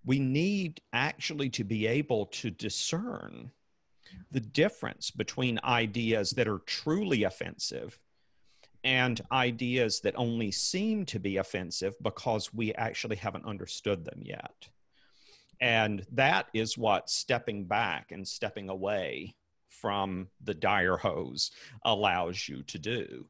we 0.04 0.18
need 0.18 0.80
actually 0.92 1.50
to 1.50 1.64
be 1.64 1.86
able 1.86 2.26
to 2.26 2.50
discern 2.50 3.50
the 4.30 4.40
difference 4.40 5.10
between 5.10 5.60
ideas 5.64 6.30
that 6.30 6.48
are 6.48 6.60
truly 6.60 7.24
offensive 7.24 7.98
and 8.84 9.20
ideas 9.32 10.00
that 10.00 10.14
only 10.16 10.50
seem 10.50 11.04
to 11.04 11.18
be 11.18 11.36
offensive 11.36 11.94
because 12.02 12.54
we 12.54 12.72
actually 12.74 13.16
haven't 13.16 13.44
understood 13.44 14.04
them 14.04 14.22
yet. 14.22 14.68
And 15.60 16.06
that 16.12 16.46
is 16.54 16.78
what 16.78 17.10
stepping 17.10 17.64
back 17.64 18.12
and 18.12 18.26
stepping 18.26 18.68
away 18.68 19.34
from 19.68 20.28
the 20.42 20.54
dire 20.54 20.96
hose 20.96 21.50
allows 21.84 22.48
you 22.48 22.62
to 22.64 22.78
do 22.78 23.26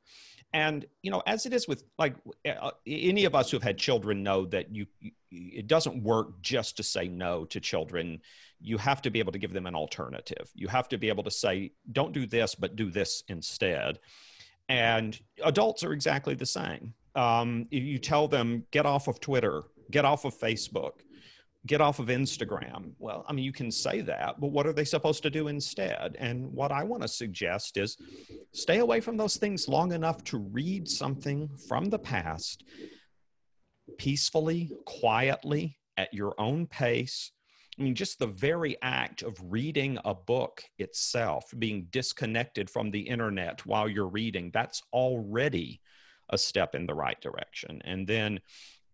and 0.53 0.87
you 1.03 1.11
know 1.11 1.23
as 1.27 1.47
it 1.47 1.53
is 1.53 1.69
with 1.69 1.85
like 1.99 2.15
uh, 2.47 2.71
any 2.87 3.25
of 3.25 3.35
us 3.35 3.51
who 3.51 3.57
have 3.57 3.63
had 3.63 3.79
children 3.79 4.23
know 4.23 4.47
that 4.47 4.75
you, 4.75 4.87
it 5.31 5.67
doesn't 5.67 6.03
work 6.03 6.41
just 6.41 6.77
to 6.77 6.83
say 6.83 7.09
no 7.09 7.45
to 7.47 7.61
children. 7.61 8.21
You 8.61 8.79
have 8.79 9.03
to 9.03 9.11
be 9.11 9.19
able 9.19 9.33
to 9.33 9.39
give 9.39 9.53
them 9.53 9.67
an 9.67 9.75
alternative. 9.75 10.51
You 10.55 10.69
have 10.69 10.89
to 10.89 10.99
be 10.99 11.09
able 11.09 11.25
to 11.25 11.31
say 11.31 11.73
don't 11.93 12.13
do 12.13 12.27
this 12.27 12.55
but 12.55 12.77
do 12.77 12.91
this 12.91 13.23
instead. 13.29 13.99
And 14.69 15.19
adults 15.45 15.85
are 15.85 15.93
exactly 15.93 16.35
the 16.35 16.47
same. 16.47 16.95
Um, 17.15 17.67
you 17.71 17.99
tell 17.99 18.29
them 18.29 18.65
get 18.71 18.87
off 18.87 19.09
of 19.09 19.21
twitter. 19.21 19.65
Get 19.91 20.05
off 20.05 20.25
of 20.25 20.39
facebook 20.39 21.01
get 21.69 21.81
off 21.81 21.99
of 22.01 22.07
Instagram. 22.07 22.93
Well, 22.99 23.25
I 23.29 23.33
mean, 23.33 23.45
you 23.45 23.53
can 23.53 23.71
say 23.71 24.01
that, 24.01 24.41
but 24.41 24.49
what 24.49 24.67
are 24.67 24.73
they 24.73 24.85
supposed 24.85 25.23
to 25.23 25.31
do 25.31 25.49
instead? 25.49 26.17
And 26.19 26.53
what 26.53 26.73
I 26.73 26.83
want 26.83 27.03
to 27.03 27.09
suggest 27.09 27.77
is 27.77 27.97
stay 28.53 28.79
away 28.79 29.01
from 29.01 29.17
those 29.17 29.37
things 29.37 29.69
long 29.69 29.93
enough 29.93 30.25
to 30.25 30.39
read 30.39 30.89
something 30.89 31.49
from 31.69 31.91
the 31.91 31.99
past 31.99 32.65
peacefully, 33.99 34.73
quietly, 34.85 35.79
at 35.97 36.13
your 36.13 36.35
own 36.39 36.67
pace. 36.67 37.33
I 37.79 37.83
mean, 37.83 37.95
just 37.95 38.19
the 38.19 38.27
very 38.27 38.77
act 38.83 39.23
of 39.23 39.37
reading 39.41 39.99
a 40.05 40.15
book 40.15 40.63
itself, 40.79 41.53
being 41.59 41.87
disconnected 41.91 42.69
from 42.69 42.91
the 42.91 43.01
internet 43.01 43.65
while 43.67 43.89
you're 43.89 44.09
reading, 44.09 44.51
that's 44.53 44.83
already 44.93 45.81
a 46.31 46.39
step 46.39 46.75
in 46.75 46.87
the 46.87 46.95
right 46.95 47.21
direction. 47.21 47.81
And 47.85 48.07
then 48.07 48.41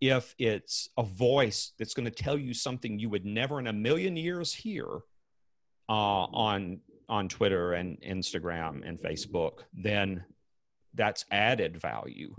if 0.09 0.35
it's 0.37 0.89
a 0.97 1.03
voice 1.03 1.73
that's 1.77 1.93
going 1.93 2.05
to 2.05 2.23
tell 2.23 2.37
you 2.37 2.53
something 2.53 2.99
you 2.99 3.09
would 3.09 3.25
never 3.25 3.59
in 3.59 3.67
a 3.67 3.73
million 3.73 4.15
years 4.15 4.53
hear 4.53 4.85
uh, 5.89 5.91
on 5.91 6.79
on 7.07 7.29
Twitter 7.29 7.73
and 7.73 8.01
Instagram 8.01 8.87
and 8.87 8.99
Facebook, 8.99 9.59
then 9.73 10.23
that's 10.95 11.25
added 11.29 11.79
value. 11.79 12.33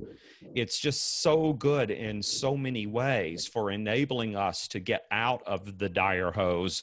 It's 0.55 0.79
just 0.79 1.23
so 1.23 1.53
good 1.53 1.91
in 1.91 2.23
so 2.23 2.57
many 2.57 2.87
ways 2.87 3.47
for 3.47 3.71
enabling 3.71 4.35
us 4.35 4.67
to 4.69 4.81
get 4.81 5.05
out 5.13 5.43
of 5.47 5.79
the 5.79 5.89
dire 5.89 6.33
hose 6.33 6.83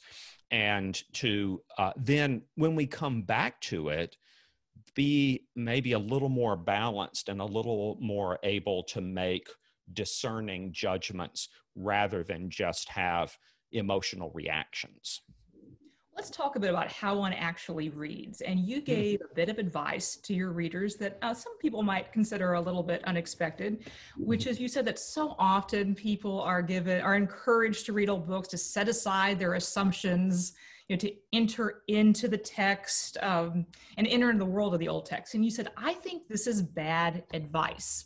and 0.50 1.02
to 1.14 1.60
uh, 1.78 1.92
then, 1.96 2.42
when 2.54 2.76
we 2.76 2.86
come 2.86 3.22
back 3.22 3.60
to 3.62 3.88
it, 3.88 4.16
be 4.94 5.46
maybe 5.56 5.92
a 5.92 5.98
little 5.98 6.28
more 6.28 6.56
balanced 6.56 7.28
and 7.28 7.40
a 7.40 7.44
little 7.44 7.98
more 8.00 8.38
able 8.44 8.84
to 8.84 9.00
make 9.00 9.48
discerning 9.92 10.72
judgments 10.72 11.48
rather 11.74 12.22
than 12.22 12.50
just 12.50 12.88
have 12.88 13.36
emotional 13.72 14.30
reactions. 14.34 15.22
Let's 16.16 16.30
talk 16.30 16.54
a 16.54 16.60
bit 16.60 16.70
about 16.70 16.92
how 16.92 17.18
one 17.18 17.32
actually 17.32 17.88
reads. 17.88 18.40
And 18.40 18.60
you 18.60 18.78
hmm. 18.78 18.84
gave 18.84 19.20
a 19.20 19.34
bit 19.34 19.48
of 19.48 19.58
advice 19.58 20.16
to 20.16 20.34
your 20.34 20.52
readers 20.52 20.94
that 20.96 21.18
uh, 21.22 21.34
some 21.34 21.58
people 21.58 21.82
might 21.82 22.12
consider 22.12 22.52
a 22.52 22.60
little 22.60 22.84
bit 22.84 23.04
unexpected, 23.04 23.90
which 24.16 24.46
is 24.46 24.60
you 24.60 24.68
said 24.68 24.84
that 24.84 24.98
so 24.98 25.34
often 25.38 25.94
people 25.94 26.40
are 26.40 26.62
given, 26.62 27.00
are 27.00 27.16
encouraged 27.16 27.86
to 27.86 27.92
read 27.92 28.08
old 28.08 28.28
books, 28.28 28.48
to 28.48 28.58
set 28.58 28.88
aside 28.88 29.38
their 29.40 29.54
assumptions, 29.54 30.52
you 30.88 30.94
know, 30.94 31.00
to 31.00 31.12
enter 31.32 31.82
into 31.88 32.28
the 32.28 32.38
text 32.38 33.16
um, 33.20 33.66
and 33.96 34.06
enter 34.06 34.30
into 34.30 34.44
the 34.44 34.50
world 34.50 34.72
of 34.72 34.80
the 34.80 34.88
old 34.88 35.06
text. 35.06 35.34
And 35.34 35.44
you 35.44 35.50
said, 35.50 35.70
I 35.76 35.94
think 35.94 36.28
this 36.28 36.46
is 36.46 36.62
bad 36.62 37.24
advice. 37.32 38.04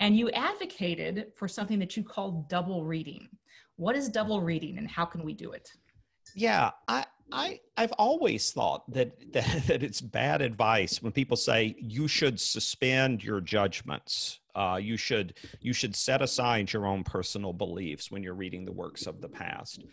And 0.00 0.16
you 0.16 0.30
advocated 0.30 1.32
for 1.36 1.48
something 1.48 1.78
that 1.78 1.96
you 1.96 2.02
call 2.02 2.46
double 2.48 2.84
reading. 2.84 3.28
What 3.76 3.96
is 3.96 4.08
double 4.08 4.40
reading 4.40 4.78
and 4.78 4.90
how 4.90 5.04
can 5.04 5.24
we 5.24 5.32
do 5.32 5.52
it? 5.52 5.72
Yeah, 6.34 6.70
I, 6.86 7.04
I 7.32 7.60
I've 7.76 7.92
always 7.92 8.52
thought 8.52 8.90
that, 8.92 9.12
that 9.32 9.66
that 9.66 9.82
it's 9.82 10.00
bad 10.00 10.42
advice 10.42 11.02
when 11.02 11.12
people 11.12 11.36
say 11.36 11.76
you 11.78 12.08
should 12.08 12.40
suspend 12.40 13.24
your 13.24 13.40
judgments. 13.40 14.40
Uh, 14.54 14.78
you 14.80 14.96
should 14.96 15.34
you 15.60 15.72
should 15.72 15.94
set 15.94 16.22
aside 16.22 16.72
your 16.72 16.86
own 16.86 17.04
personal 17.04 17.52
beliefs 17.52 18.10
when 18.10 18.22
you're 18.22 18.34
reading 18.34 18.64
the 18.64 18.72
works 18.72 19.06
of 19.06 19.20
the 19.20 19.28
past. 19.28 19.84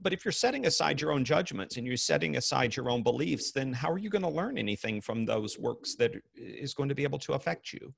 But 0.00 0.12
if 0.12 0.22
you're 0.22 0.32
setting 0.32 0.66
aside 0.66 1.00
your 1.00 1.12
own 1.12 1.24
judgments 1.24 1.78
and 1.78 1.86
you're 1.86 1.96
setting 1.96 2.36
aside 2.36 2.76
your 2.76 2.90
own 2.90 3.02
beliefs, 3.02 3.52
then 3.52 3.72
how 3.72 3.90
are 3.90 3.96
you 3.96 4.10
going 4.10 4.22
to 4.22 4.28
learn 4.28 4.58
anything 4.58 5.00
from 5.00 5.24
those 5.24 5.58
works 5.58 5.94
that 5.94 6.12
is 6.36 6.74
going 6.74 6.90
to 6.90 6.94
be 6.94 7.04
able 7.04 7.18
to 7.20 7.32
affect 7.32 7.72
you? 7.72 7.94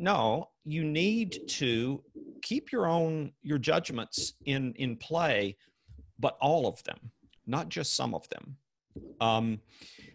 No 0.00 0.48
you 0.64 0.84
need 0.84 1.38
to 1.46 2.02
keep 2.42 2.72
your 2.72 2.86
own 2.86 3.32
your 3.42 3.58
judgments 3.58 4.34
in 4.46 4.72
in 4.74 4.96
play 4.96 5.56
but 6.18 6.36
all 6.40 6.66
of 6.66 6.82
them 6.84 6.98
not 7.50 7.68
just 7.68 7.94
some 7.96 8.14
of 8.14 8.28
them. 8.28 8.56
Um, 9.20 9.60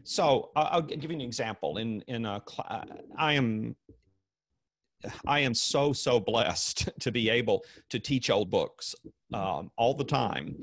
so 0.04 0.52
i'll 0.56 0.82
give 0.82 1.04
you 1.04 1.16
an 1.16 1.22
example. 1.22 1.78
In 1.78 2.02
in 2.08 2.26
a 2.26 2.42
cl- 2.48 2.86
I 3.18 3.34
am 3.34 3.76
i 5.28 5.40
am 5.40 5.54
so 5.54 5.94
so 5.94 6.20
blessed 6.20 6.90
to 7.00 7.12
be 7.12 7.30
able 7.30 7.64
to 7.90 8.00
teach 8.00 8.30
old 8.30 8.50
books 8.50 8.96
um, 9.34 9.72
all 9.78 9.94
the 9.94 10.04
time. 10.04 10.56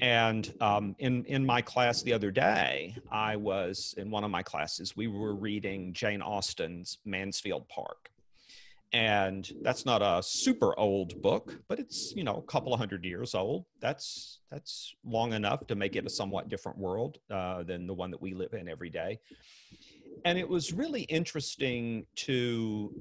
And 0.00 0.52
um, 0.60 0.96
in 0.98 1.24
in 1.26 1.44
my 1.44 1.60
class 1.62 2.02
the 2.02 2.12
other 2.12 2.30
day 2.30 2.96
i 3.10 3.36
was 3.36 3.94
in 3.98 4.10
one 4.10 4.24
of 4.24 4.30
my 4.30 4.42
classes 4.42 4.96
we 4.96 5.08
were 5.08 5.34
reading 5.34 5.92
jane 5.92 6.22
austen's 6.22 6.98
mansfield 7.04 7.68
park 7.68 8.11
and 8.92 9.50
that's 9.62 9.86
not 9.86 10.02
a 10.02 10.22
super 10.22 10.78
old 10.78 11.20
book 11.22 11.62
but 11.68 11.78
it's 11.78 12.12
you 12.14 12.24
know 12.24 12.36
a 12.36 12.42
couple 12.42 12.72
of 12.74 12.78
hundred 12.78 13.04
years 13.04 13.34
old. 13.34 13.64
That's 13.80 14.40
that's 14.50 14.94
long 15.04 15.32
enough 15.32 15.66
to 15.68 15.74
make 15.74 15.96
it 15.96 16.06
a 16.06 16.10
somewhat 16.10 16.48
different 16.48 16.78
world 16.78 17.18
uh, 17.30 17.62
than 17.62 17.86
the 17.86 17.94
one 17.94 18.10
that 18.10 18.20
we 18.20 18.34
live 18.34 18.52
in 18.52 18.68
every 18.68 18.90
day. 18.90 19.18
And 20.24 20.38
it 20.38 20.48
was 20.48 20.72
really 20.72 21.02
interesting 21.02 22.06
to 22.16 22.94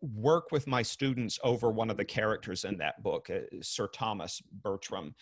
work 0.00 0.50
with 0.50 0.66
my 0.66 0.82
students 0.82 1.38
over 1.44 1.70
one 1.70 1.90
of 1.90 1.96
the 1.96 2.04
characters 2.04 2.64
in 2.64 2.76
that 2.78 3.02
book, 3.02 3.28
uh, 3.30 3.40
Sir 3.62 3.88
Thomas 3.88 4.42
Bertram, 4.62 5.14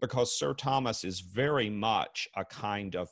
because 0.00 0.38
Sir 0.38 0.54
Thomas 0.54 1.04
is 1.04 1.20
very 1.20 1.70
much 1.70 2.28
a 2.36 2.44
kind 2.44 2.96
of 2.96 3.08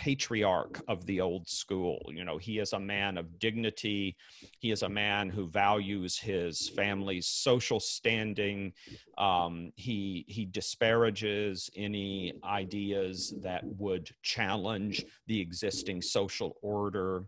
patriarch 0.00 0.80
of 0.88 1.04
the 1.04 1.20
old 1.20 1.46
school. 1.46 2.00
You 2.08 2.24
know, 2.24 2.38
he 2.38 2.58
is 2.58 2.72
a 2.72 2.80
man 2.80 3.18
of 3.18 3.38
dignity. 3.38 4.16
He 4.58 4.70
is 4.70 4.82
a 4.82 4.88
man 4.88 5.28
who 5.28 5.46
values 5.46 6.16
his 6.16 6.70
family's 6.70 7.26
social 7.26 7.78
standing. 7.78 8.72
Um, 9.18 9.72
he 9.76 10.24
he 10.26 10.46
disparages 10.46 11.68
any 11.76 12.32
ideas 12.42 13.34
that 13.42 13.62
would 13.78 14.10
challenge 14.22 15.04
the 15.26 15.38
existing 15.38 16.00
social 16.00 16.56
order. 16.62 17.26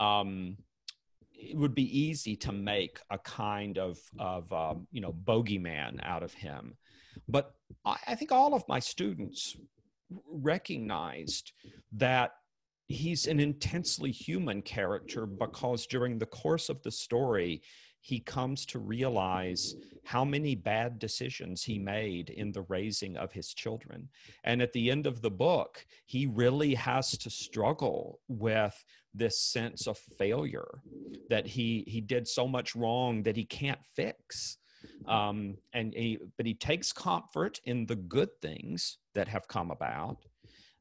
Um, 0.00 0.56
it 1.32 1.56
would 1.56 1.74
be 1.74 1.88
easy 1.96 2.34
to 2.34 2.50
make 2.50 2.98
a 3.10 3.18
kind 3.18 3.78
of 3.78 3.96
of 4.18 4.52
um, 4.52 4.88
you 4.90 5.00
know 5.00 5.12
bogeyman 5.12 6.00
out 6.02 6.24
of 6.24 6.34
him, 6.34 6.74
but 7.28 7.54
I, 7.84 7.96
I 8.08 8.14
think 8.16 8.32
all 8.32 8.54
of 8.54 8.64
my 8.66 8.80
students 8.80 9.56
recognized 10.30 11.52
that 11.92 12.32
he's 12.88 13.26
an 13.26 13.40
intensely 13.40 14.12
human 14.12 14.62
character 14.62 15.26
because 15.26 15.86
during 15.86 16.18
the 16.18 16.26
course 16.26 16.68
of 16.68 16.82
the 16.82 16.90
story 16.90 17.62
he 18.06 18.20
comes 18.20 18.64
to 18.64 18.78
realize 18.78 19.74
how 20.04 20.24
many 20.24 20.54
bad 20.54 21.00
decisions 21.00 21.64
he 21.64 21.76
made 21.76 22.30
in 22.30 22.52
the 22.52 22.62
raising 22.68 23.16
of 23.16 23.32
his 23.32 23.52
children. 23.52 24.08
And 24.44 24.62
at 24.62 24.72
the 24.72 24.92
end 24.92 25.08
of 25.08 25.22
the 25.22 25.30
book, 25.30 25.84
he 26.04 26.26
really 26.26 26.74
has 26.74 27.18
to 27.18 27.28
struggle 27.30 28.20
with 28.28 28.84
this 29.12 29.40
sense 29.40 29.88
of 29.88 29.98
failure 29.98 30.78
that 31.30 31.48
he 31.48 31.82
he 31.88 32.00
did 32.00 32.28
so 32.28 32.46
much 32.46 32.76
wrong 32.76 33.24
that 33.24 33.36
he 33.36 33.44
can't 33.44 33.84
fix. 33.96 34.58
Um, 35.06 35.56
and 35.72 35.94
he, 35.94 36.18
but 36.36 36.46
he 36.46 36.54
takes 36.54 36.92
comfort 36.92 37.60
in 37.64 37.86
the 37.86 37.96
good 37.96 38.30
things 38.40 38.98
that 39.14 39.28
have 39.28 39.48
come 39.48 39.70
about. 39.70 40.18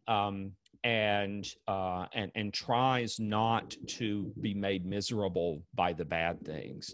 Um, 0.07 0.51
and 0.85 1.47
uh, 1.67 2.05
and 2.13 2.31
and 2.35 2.53
tries 2.53 3.19
not 3.19 3.75
to 3.87 4.31
be 4.39 4.53
made 4.53 4.85
miserable 4.85 5.63
by 5.73 5.91
the 5.91 6.05
bad 6.05 6.45
things. 6.45 6.93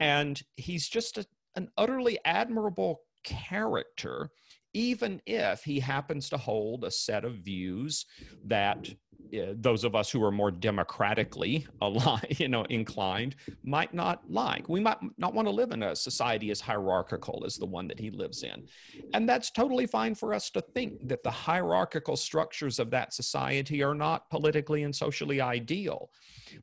And 0.00 0.40
he's 0.56 0.88
just 0.88 1.18
a, 1.18 1.26
an 1.54 1.68
utterly 1.76 2.18
admirable 2.24 3.02
character, 3.22 4.30
even 4.72 5.20
if 5.26 5.62
he 5.62 5.78
happens 5.78 6.30
to 6.30 6.38
hold 6.38 6.84
a 6.84 6.90
set 6.90 7.26
of 7.26 7.34
views 7.34 8.06
that 8.46 8.88
those 9.32 9.84
of 9.84 9.94
us 9.94 10.10
who 10.10 10.22
are 10.22 10.30
more 10.30 10.50
democratically 10.50 11.66
aligned, 11.80 12.38
you 12.38 12.48
know, 12.48 12.64
inclined 12.64 13.36
might 13.64 13.94
not 13.94 14.22
like. 14.28 14.68
We 14.68 14.80
might 14.80 14.98
not 15.16 15.34
want 15.34 15.48
to 15.48 15.52
live 15.52 15.72
in 15.72 15.82
a 15.82 15.96
society 15.96 16.50
as 16.50 16.60
hierarchical 16.60 17.42
as 17.46 17.56
the 17.56 17.66
one 17.66 17.88
that 17.88 17.98
he 17.98 18.10
lives 18.10 18.42
in. 18.42 18.66
And 19.14 19.28
that's 19.28 19.50
totally 19.50 19.86
fine 19.86 20.14
for 20.14 20.34
us 20.34 20.50
to 20.50 20.60
think 20.60 21.08
that 21.08 21.22
the 21.22 21.30
hierarchical 21.30 22.16
structures 22.16 22.78
of 22.78 22.90
that 22.90 23.14
society 23.14 23.82
are 23.82 23.94
not 23.94 24.28
politically 24.28 24.82
and 24.82 24.94
socially 24.94 25.40
ideal. 25.40 26.10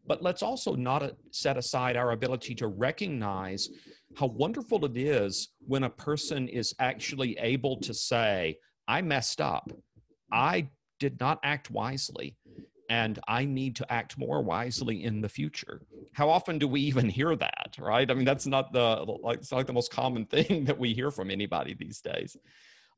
But 0.06 0.22
let's 0.22 0.44
also 0.44 0.76
not 0.76 1.02
uh, 1.02 1.12
set 1.32 1.58
aside 1.58 1.98
our 1.98 2.12
ability 2.12 2.54
to 2.56 2.68
recognize 2.68 3.70
how 4.16 4.28
wonderful 4.28 4.86
it 4.86 4.98
is 4.98 5.50
when 5.68 5.84
a 5.84 5.90
person 5.90 6.48
is 6.48 6.74
actually 6.80 7.38
able 7.40 7.78
to 7.78 7.94
say, 7.94 8.58
I 8.88 9.02
messed 9.02 9.42
up. 9.42 9.72
I 10.32 10.70
did 11.00 11.20
not 11.20 11.40
act 11.44 11.72
wisely 11.72 12.36
and 12.90 13.20
I 13.28 13.46
need 13.46 13.76
to 13.78 13.94
act 13.94 14.18
more 14.18 14.42
wisely 14.42 15.04
in 15.04 15.22
the 15.22 15.30
future. 15.30 15.82
How 16.14 16.28
often 16.28 16.58
do 16.58 16.68
we 16.68 16.82
even 16.82 17.08
hear 17.08 17.36
that, 17.36 17.76
right? 17.78 18.10
I 18.10 18.14
mean, 18.16 18.26
that's 18.26 18.48
not 18.48 18.74
the 18.74 19.06
like 19.22 19.40
it's 19.40 19.52
not 19.52 19.58
like 19.58 19.68
the 19.68 19.74
most 19.74 19.92
common 19.92 20.26
thing 20.26 20.66
that 20.66 20.78
we 20.78 20.94
hear 20.94 21.12
from 21.12 21.30
anybody 21.30 21.76
these 21.76 22.02
days. 22.02 22.36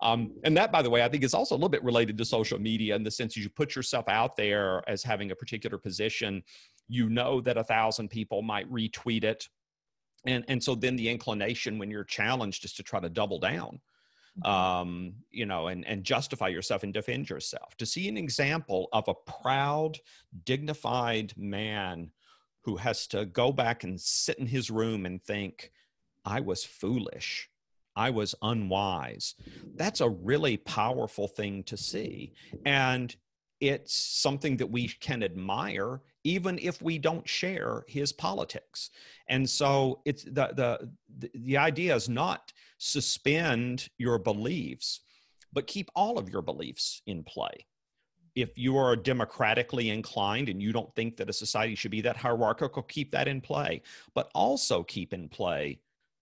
Um, 0.02 0.32
and 0.44 0.58
that, 0.58 0.72
by 0.72 0.82
the 0.82 0.90
way, 0.90 1.04
I 1.04 1.10
think 1.10 1.24
is 1.24 1.36
also 1.36 1.54
a 1.54 1.58
little 1.58 1.70
bit 1.70 1.84
related 1.84 2.18
to 2.18 2.26
social 2.26 2.58
media 2.58 2.96
in 2.96 3.04
the 3.04 3.12
sense 3.12 3.36
that 3.36 3.42
you 3.42 3.50
put 3.50 3.76
yourself 3.76 4.08
out 4.08 4.36
there 4.36 4.82
as 4.88 5.04
having 5.04 5.30
a 5.30 5.36
particular 5.36 5.78
position. 5.78 6.42
You 6.88 7.08
know 7.10 7.40
that 7.42 7.58
a 7.58 7.64
thousand 7.64 8.10
people 8.10 8.42
might 8.42 8.72
retweet 8.72 9.24
it, 9.24 9.48
and 10.26 10.46
and 10.48 10.64
so 10.64 10.74
then 10.74 10.96
the 10.96 11.10
inclination 11.10 11.78
when 11.78 11.92
you're 11.92 12.04
challenged 12.04 12.66
is 12.66 12.74
to 12.74 12.84
try 12.84 13.00
to 13.00 13.10
double 13.10 13.40
down. 13.40 13.80
Um, 14.44 15.14
you 15.30 15.46
know, 15.46 15.68
and, 15.68 15.86
and 15.86 16.04
justify 16.04 16.48
yourself 16.48 16.84
and 16.84 16.94
defend 16.94 17.30
yourself. 17.30 17.76
To 17.78 17.86
see 17.86 18.08
an 18.08 18.18
example 18.18 18.90
of 18.94 19.08
a 19.08 19.14
proud, 19.14 20.00
dignified 20.46 21.34
man 21.38 22.12
who 22.64 22.78
has 22.78 23.08
to 23.08 23.26
go 23.26 23.52
back 23.52 23.84
and 23.84 24.00
sit 24.00 24.38
in 24.38 24.48
his 24.48 24.70
room 24.70 25.06
and 25.06 25.22
think, 25.24 25.72
I 26.24 26.40
was 26.40 26.64
foolish. 26.64 27.50
I 27.96 28.10
was 28.10 28.36
unwise. 28.42 29.36
That's 29.76 30.02
a 30.02 30.10
really 30.10 30.58
powerful 30.58 31.28
thing 31.28 31.64
to 31.64 31.76
see. 31.76 32.34
And 32.66 33.16
it's 33.60 33.94
something 33.94 34.58
that 34.58 34.72
we 34.72 34.88
can 34.88 35.24
admire 35.24 36.02
even 36.24 36.60
if 36.60 36.82
we 36.82 36.98
don't 36.98 37.28
share 37.28 37.84
his 37.88 38.12
politics. 38.12 38.92
And 39.28 39.50
so 39.50 40.02
it's 40.06 40.24
the 40.24 40.52
the 40.56 40.92
the 41.34 41.58
idea 41.58 41.96
is 41.96 42.10
not 42.10 42.54
suspend 42.82 43.88
your 44.00 44.18
beliefs, 44.18 45.02
but 45.54 45.68
keep 45.68 45.92
all 45.96 46.18
of 46.18 46.30
your 46.30 46.42
beliefs 46.42 47.04
in 47.06 47.24
play. 47.24 47.68
If 48.36 48.58
you 48.58 48.76
are 48.78 48.96
democratically 48.96 49.92
inclined 49.92 50.50
and 50.50 50.60
you 50.60 50.72
don't 50.72 50.94
think 50.96 51.16
that 51.18 51.30
a 51.30 51.34
society 51.34 51.76
should 51.76 51.92
be 51.92 52.02
that 52.02 52.18
hierarchical, 52.18 52.82
keep 52.82 53.12
that 53.12 53.28
in 53.28 53.40
play. 53.40 53.84
But 54.16 54.32
also 54.34 54.82
keep 54.82 55.14
in 55.14 55.30
play 55.30 55.80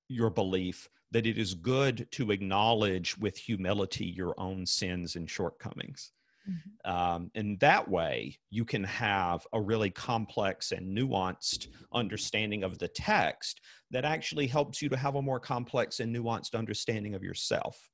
your 0.09 0.29
belief 0.29 0.89
that 1.11 1.25
it 1.25 1.37
is 1.37 1.53
good 1.53 2.07
to 2.11 2.31
acknowledge 2.31 3.17
with 3.17 3.37
humility 3.37 4.05
your 4.05 4.35
own 4.37 4.65
sins 4.65 5.15
and 5.15 5.29
shortcomings. 5.29 6.11
Mm-hmm. 6.49 6.91
Um, 6.91 7.31
and 7.35 7.59
that 7.59 7.87
way, 7.87 8.37
you 8.49 8.65
can 8.65 8.83
have 8.83 9.45
a 9.53 9.61
really 9.61 9.89
complex 9.89 10.71
and 10.71 10.97
nuanced 10.97 11.67
understanding 11.93 12.63
of 12.63 12.77
the 12.79 12.87
text 12.87 13.61
that 13.91 14.05
actually 14.05 14.47
helps 14.47 14.81
you 14.81 14.89
to 14.89 14.97
have 14.97 15.15
a 15.15 15.21
more 15.21 15.39
complex 15.39 15.99
and 15.99 16.15
nuanced 16.15 16.55
understanding 16.55 17.15
of 17.15 17.23
yourself. 17.23 17.89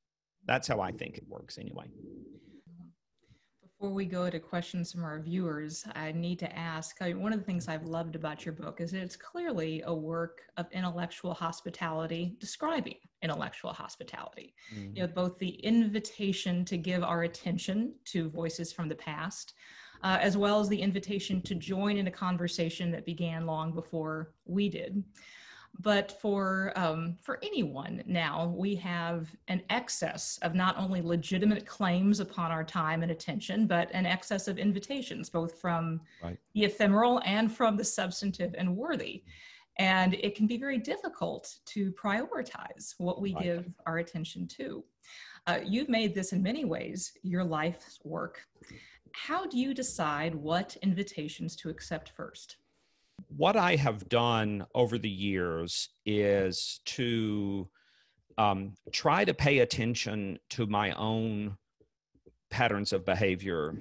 That's 0.45 0.67
how 0.67 0.79
I 0.79 0.91
think 0.91 1.17
it 1.17 1.27
works, 1.27 1.57
anyway. 1.57 1.85
Before 3.79 3.93
we 3.93 4.05
go 4.05 4.29
to 4.29 4.39
questions 4.39 4.93
from 4.93 5.03
our 5.03 5.19
viewers, 5.19 5.85
I 5.95 6.13
need 6.13 6.39
to 6.39 6.55
ask 6.57 6.95
I 7.01 7.07
mean, 7.07 7.21
one 7.21 7.33
of 7.33 7.39
the 7.39 7.45
things 7.45 7.67
I've 7.67 7.83
loved 7.83 8.15
about 8.15 8.45
your 8.45 8.53
book 8.53 8.79
is 8.79 8.91
that 8.91 9.01
it's 9.01 9.17
clearly 9.17 9.83
a 9.85 9.93
work 9.93 10.43
of 10.55 10.67
intellectual 10.71 11.33
hospitality, 11.33 12.37
describing 12.39 12.95
intellectual 13.21 13.73
hospitality. 13.73 14.55
Mm-hmm. 14.73 14.95
You 14.95 15.01
know, 15.01 15.07
both 15.07 15.37
the 15.39 15.55
invitation 15.55 16.63
to 16.65 16.77
give 16.77 17.03
our 17.03 17.23
attention 17.23 17.95
to 18.05 18.29
voices 18.29 18.71
from 18.71 18.87
the 18.87 18.95
past, 18.95 19.55
uh, 20.03 20.19
as 20.21 20.37
well 20.37 20.61
as 20.61 20.69
the 20.69 20.81
invitation 20.81 21.41
to 21.41 21.53
join 21.53 21.97
in 21.97 22.07
a 22.07 22.11
conversation 22.11 22.91
that 22.91 23.05
began 23.05 23.45
long 23.45 23.73
before 23.73 24.31
we 24.45 24.69
did. 24.69 25.03
But 25.79 26.19
for 26.21 26.71
um, 26.75 27.17
for 27.21 27.39
anyone 27.43 28.03
now, 28.05 28.53
we 28.55 28.75
have 28.75 29.35
an 29.47 29.61
excess 29.69 30.39
of 30.41 30.55
not 30.55 30.77
only 30.77 31.01
legitimate 31.01 31.65
claims 31.65 32.19
upon 32.19 32.51
our 32.51 32.63
time 32.63 33.03
and 33.03 33.11
attention, 33.11 33.67
but 33.67 33.91
an 33.93 34.05
excess 34.05 34.47
of 34.47 34.57
invitations, 34.57 35.29
both 35.29 35.59
from 35.59 36.01
right. 36.23 36.37
the 36.53 36.63
ephemeral 36.63 37.21
and 37.25 37.51
from 37.51 37.75
the 37.75 37.83
substantive 37.83 38.55
and 38.57 38.75
worthy. 38.75 39.23
And 39.77 40.13
it 40.13 40.35
can 40.35 40.47
be 40.47 40.57
very 40.57 40.77
difficult 40.77 41.53
to 41.65 41.91
prioritize 41.91 42.95
what 42.97 43.21
we 43.21 43.33
right. 43.33 43.43
give 43.43 43.73
our 43.85 43.97
attention 43.97 44.47
to. 44.57 44.83
Uh, 45.47 45.59
you've 45.63 45.89
made 45.89 46.15
this 46.15 46.31
in 46.31 46.41
many 46.41 46.63
ways 46.63 47.11
your 47.21 47.43
life's 47.43 47.99
work. 48.03 48.45
How 49.11 49.45
do 49.45 49.57
you 49.57 49.73
decide 49.73 50.33
what 50.33 50.77
invitations 50.81 51.55
to 51.57 51.69
accept 51.69 52.09
first? 52.09 52.57
What 53.27 53.55
I 53.55 53.75
have 53.75 54.07
done 54.09 54.65
over 54.73 54.97
the 54.97 55.09
years 55.09 55.89
is 56.05 56.79
to 56.85 57.67
um, 58.37 58.73
try 58.91 59.25
to 59.25 59.33
pay 59.33 59.59
attention 59.59 60.39
to 60.51 60.65
my 60.65 60.91
own 60.91 61.57
patterns 62.49 62.93
of 62.93 63.05
behavior. 63.05 63.75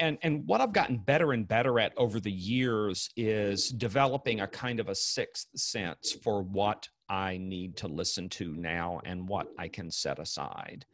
And, 0.00 0.18
and 0.22 0.46
what 0.46 0.60
I've 0.60 0.72
gotten 0.72 0.98
better 0.98 1.32
and 1.32 1.46
better 1.46 1.80
at 1.80 1.92
over 1.96 2.20
the 2.20 2.30
years 2.30 3.10
is 3.16 3.68
developing 3.70 4.40
a 4.40 4.46
kind 4.46 4.78
of 4.78 4.88
a 4.88 4.94
sixth 4.94 5.48
sense 5.56 6.16
for 6.22 6.42
what 6.42 6.88
I 7.08 7.38
need 7.38 7.76
to 7.78 7.88
listen 7.88 8.28
to 8.30 8.54
now 8.54 9.00
and 9.04 9.28
what 9.28 9.48
I 9.58 9.68
can 9.68 9.90
set 9.90 10.18
aside. 10.18 10.84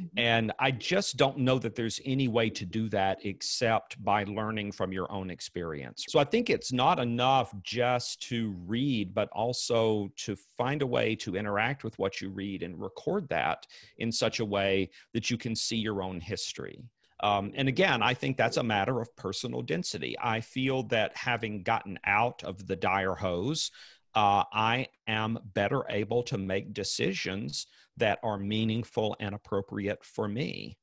Mm-hmm. 0.00 0.18
And 0.18 0.52
I 0.58 0.70
just 0.70 1.16
don't 1.16 1.38
know 1.38 1.58
that 1.58 1.74
there's 1.74 2.00
any 2.04 2.28
way 2.28 2.50
to 2.50 2.64
do 2.64 2.88
that 2.90 3.18
except 3.24 4.02
by 4.02 4.24
learning 4.24 4.72
from 4.72 4.92
your 4.92 5.10
own 5.12 5.30
experience. 5.30 6.04
So 6.08 6.18
I 6.18 6.24
think 6.24 6.48
it's 6.48 6.72
not 6.72 6.98
enough 6.98 7.54
just 7.62 8.22
to 8.28 8.54
read, 8.66 9.14
but 9.14 9.28
also 9.32 10.10
to 10.18 10.36
find 10.56 10.82
a 10.82 10.86
way 10.86 11.14
to 11.16 11.36
interact 11.36 11.84
with 11.84 11.98
what 11.98 12.20
you 12.20 12.30
read 12.30 12.62
and 12.62 12.80
record 12.80 13.28
that 13.28 13.66
in 13.98 14.10
such 14.10 14.40
a 14.40 14.44
way 14.44 14.90
that 15.12 15.30
you 15.30 15.36
can 15.36 15.54
see 15.54 15.76
your 15.76 16.02
own 16.02 16.20
history. 16.20 16.82
Um, 17.22 17.52
and 17.54 17.68
again, 17.68 18.02
I 18.02 18.14
think 18.14 18.36
that's 18.36 18.56
a 18.56 18.62
matter 18.62 19.00
of 19.00 19.14
personal 19.14 19.60
density. 19.60 20.16
I 20.20 20.40
feel 20.40 20.84
that 20.84 21.14
having 21.16 21.62
gotten 21.62 21.98
out 22.06 22.42
of 22.44 22.66
the 22.66 22.76
dire 22.76 23.14
hose, 23.14 23.70
uh, 24.14 24.44
I 24.52 24.88
am 25.06 25.38
better 25.54 25.84
able 25.88 26.22
to 26.24 26.38
make 26.38 26.72
decisions 26.72 27.66
that 28.00 28.18
are 28.22 28.38
meaningful 28.38 29.16
and 29.20 29.34
appropriate 29.34 30.04
for 30.04 30.28
me. 30.28 30.76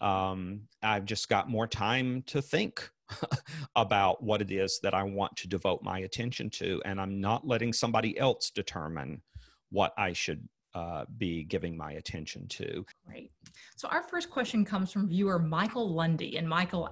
Um, 0.00 0.62
I've 0.82 1.04
just 1.04 1.28
got 1.28 1.48
more 1.48 1.66
time 1.66 2.22
to 2.26 2.42
think 2.42 2.88
about 3.76 4.22
what 4.22 4.40
it 4.42 4.50
is 4.50 4.80
that 4.82 4.94
I 4.94 5.02
want 5.02 5.36
to 5.36 5.48
devote 5.48 5.82
my 5.82 6.00
attention 6.00 6.50
to, 6.50 6.80
and 6.84 7.00
I'm 7.00 7.20
not 7.20 7.46
letting 7.46 7.72
somebody 7.72 8.18
else 8.18 8.50
determine 8.50 9.22
what 9.70 9.92
I 9.96 10.12
should 10.12 10.48
uh, 10.74 11.04
be 11.18 11.44
giving 11.44 11.76
my 11.76 11.92
attention 11.92 12.48
to. 12.48 12.84
Great. 13.06 13.30
So, 13.76 13.88
our 13.88 14.02
first 14.02 14.30
question 14.30 14.64
comes 14.64 14.90
from 14.90 15.08
viewer 15.08 15.38
Michael 15.38 15.92
Lundy, 15.92 16.38
and 16.38 16.48
Michael 16.48 16.88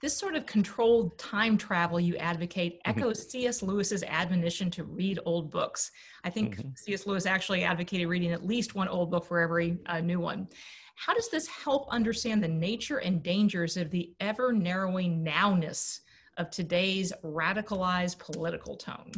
This 0.00 0.16
sort 0.16 0.34
of 0.34 0.46
controlled 0.46 1.16
time 1.16 1.56
travel 1.56 2.00
you 2.00 2.16
advocate 2.16 2.80
mm-hmm. 2.84 2.98
echoes 2.98 3.30
C.S. 3.30 3.62
Lewis's 3.62 4.02
admonition 4.02 4.70
to 4.72 4.84
read 4.84 5.20
old 5.24 5.50
books. 5.50 5.92
I 6.24 6.30
think 6.30 6.56
mm-hmm. 6.56 6.70
C.S. 6.74 7.06
Lewis 7.06 7.24
actually 7.24 7.62
advocated 7.62 8.08
reading 8.08 8.32
at 8.32 8.44
least 8.44 8.74
one 8.74 8.88
old 8.88 9.10
book 9.10 9.24
for 9.24 9.38
every 9.38 9.78
uh, 9.86 10.00
new 10.00 10.18
one. 10.18 10.48
How 10.96 11.14
does 11.14 11.30
this 11.30 11.46
help 11.46 11.88
understand 11.90 12.42
the 12.42 12.48
nature 12.48 12.98
and 12.98 13.22
dangers 13.22 13.76
of 13.76 13.90
the 13.90 14.12
ever 14.20 14.52
narrowing 14.52 15.24
nowness 15.24 16.00
of 16.36 16.50
today's 16.50 17.12
radicalized 17.24 18.18
political 18.18 18.76
tone? 18.76 19.12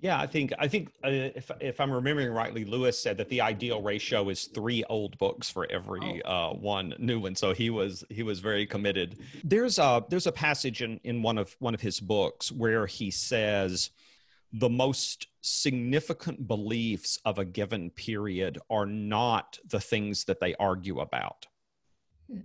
Yeah, 0.00 0.18
I 0.18 0.26
think 0.26 0.52
I 0.58 0.66
think 0.66 0.88
uh, 1.04 1.10
if 1.10 1.50
if 1.60 1.78
I'm 1.78 1.92
remembering 1.92 2.32
rightly, 2.32 2.64
Lewis 2.64 2.98
said 2.98 3.18
that 3.18 3.28
the 3.28 3.42
ideal 3.42 3.82
ratio 3.82 4.28
is 4.30 4.44
three 4.46 4.82
old 4.88 5.18
books 5.18 5.50
for 5.50 5.70
every 5.70 6.22
oh. 6.24 6.50
uh, 6.50 6.54
one 6.54 6.94
new 6.98 7.20
one. 7.20 7.34
So 7.34 7.52
he 7.52 7.68
was 7.68 8.02
he 8.08 8.22
was 8.22 8.40
very 8.40 8.66
committed. 8.66 9.18
There's 9.44 9.78
a 9.78 10.02
there's 10.08 10.26
a 10.26 10.32
passage 10.32 10.80
in 10.80 11.00
in 11.04 11.22
one 11.22 11.36
of 11.36 11.54
one 11.58 11.74
of 11.74 11.82
his 11.82 12.00
books 12.00 12.50
where 12.50 12.86
he 12.86 13.10
says 13.10 13.90
the 14.52 14.70
most 14.70 15.26
significant 15.42 16.48
beliefs 16.48 17.18
of 17.24 17.38
a 17.38 17.44
given 17.44 17.90
period 17.90 18.58
are 18.70 18.86
not 18.86 19.58
the 19.68 19.80
things 19.80 20.24
that 20.24 20.40
they 20.40 20.54
argue 20.54 21.00
about. 21.00 21.46
Hmm. 22.26 22.40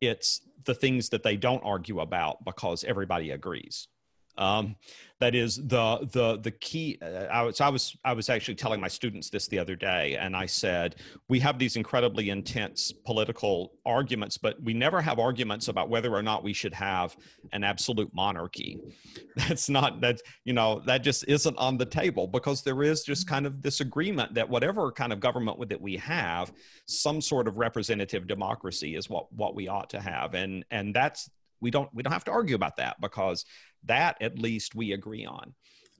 It's 0.00 0.42
the 0.64 0.74
things 0.74 1.08
that 1.08 1.24
they 1.24 1.36
don't 1.36 1.62
argue 1.64 2.00
about 2.00 2.44
because 2.44 2.84
everybody 2.84 3.32
agrees. 3.32 3.88
Um, 4.36 4.76
that 5.20 5.34
is 5.34 5.56
the 5.56 6.06
the 6.12 6.38
the 6.42 6.50
key. 6.50 6.98
Uh, 7.00 7.26
I 7.32 7.42
was 7.42 7.60
I 7.60 7.68
was 7.68 7.96
I 8.04 8.12
was 8.12 8.28
actually 8.28 8.56
telling 8.56 8.80
my 8.80 8.88
students 8.88 9.30
this 9.30 9.46
the 9.46 9.58
other 9.58 9.76
day, 9.76 10.16
and 10.16 10.36
I 10.36 10.44
said 10.44 10.96
we 11.28 11.38
have 11.40 11.58
these 11.58 11.76
incredibly 11.76 12.30
intense 12.30 12.92
political 12.92 13.72
arguments, 13.86 14.36
but 14.36 14.60
we 14.62 14.74
never 14.74 15.00
have 15.00 15.18
arguments 15.18 15.68
about 15.68 15.88
whether 15.88 16.12
or 16.12 16.22
not 16.22 16.42
we 16.42 16.52
should 16.52 16.74
have 16.74 17.16
an 17.52 17.62
absolute 17.62 18.12
monarchy. 18.12 18.78
That's 19.36 19.70
not 19.70 20.00
that 20.00 20.20
you 20.44 20.52
know 20.52 20.82
that 20.84 20.98
just 21.02 21.24
isn't 21.28 21.56
on 21.58 21.78
the 21.78 21.86
table 21.86 22.26
because 22.26 22.62
there 22.62 22.82
is 22.82 23.04
just 23.04 23.28
kind 23.28 23.46
of 23.46 23.62
this 23.62 23.80
agreement 23.80 24.34
that 24.34 24.48
whatever 24.48 24.90
kind 24.90 25.12
of 25.12 25.20
government 25.20 25.68
that 25.68 25.80
we 25.80 25.96
have, 25.96 26.52
some 26.86 27.20
sort 27.20 27.46
of 27.46 27.56
representative 27.56 28.26
democracy 28.26 28.96
is 28.96 29.08
what 29.08 29.32
what 29.32 29.54
we 29.54 29.68
ought 29.68 29.90
to 29.90 30.00
have, 30.00 30.34
and 30.34 30.64
and 30.72 30.92
that's 30.92 31.30
we 31.60 31.70
don't 31.70 31.88
we 31.94 32.02
don't 32.02 32.12
have 32.12 32.24
to 32.24 32.30
argue 32.30 32.56
about 32.56 32.76
that 32.76 33.00
because 33.00 33.46
that 33.86 34.16
at 34.20 34.38
least 34.38 34.74
we 34.74 34.92
agree 34.92 35.26
on. 35.26 35.54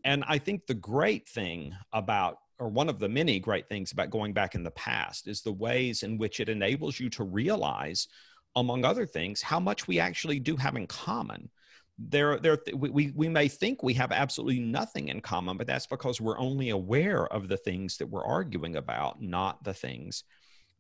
And 0.05 0.25
I 0.27 0.39
think 0.39 0.67
the 0.67 0.75
great 0.75 1.29
thing 1.29 1.75
about, 1.93 2.39
or 2.59 2.69
one 2.69 2.89
of 2.89 2.99
the 2.99 3.09
many 3.09 3.41
great 3.41 3.69
things 3.69 3.93
about 3.93 4.11
going 4.11 4.33
back 4.33 4.55
in 4.55 4.63
the 4.63 4.71
past, 4.71 5.29
is 5.29 5.43
the 5.43 5.53
ways 5.53 6.03
in 6.03 6.19
which 6.19 6.41
it 6.41 6.49
enables 6.49 7.01
you 7.01 7.09
to 7.11 7.25
realize, 7.25 8.07
among 8.55 8.85
other 8.85 9.07
things, 9.07 9.43
how 9.43 9.59
much 9.59 9.89
we 9.89 9.99
actually 9.99 10.39
do 10.39 10.57
have 10.57 10.77
in 10.77 10.87
common. 10.87 11.51
There, 11.99 12.39
there, 12.39 12.59
we, 12.75 13.13
we 13.15 13.29
may 13.29 13.49
think 13.49 13.83
we 13.83 13.95
have 13.95 14.13
absolutely 14.13 14.61
nothing 14.61 15.09
in 15.09 15.21
common, 15.21 15.57
but 15.57 15.67
that's 15.67 15.87
because 15.87 16.21
we're 16.21 16.39
only 16.39 16.71
aware 16.71 17.27
of 17.27 17.49
the 17.49 17.57
things 17.57 17.97
that 17.99 18.09
we're 18.09 18.25
arguing 18.25 18.77
about, 18.77 19.23
not 19.23 19.63
the 19.65 19.75
things 19.75 20.25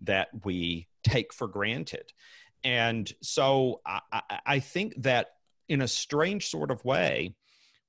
that 0.02 0.28
we 0.44 0.88
take 1.02 1.32
for 1.32 1.48
granted. 1.48 2.12
And 2.64 3.12
so 3.22 3.80
I, 3.86 4.00
I 4.44 4.58
think 4.58 4.94
that 5.02 5.28
in 5.68 5.82
a 5.82 5.88
strange 5.88 6.48
sort 6.48 6.70
of 6.70 6.84
way, 6.84 7.34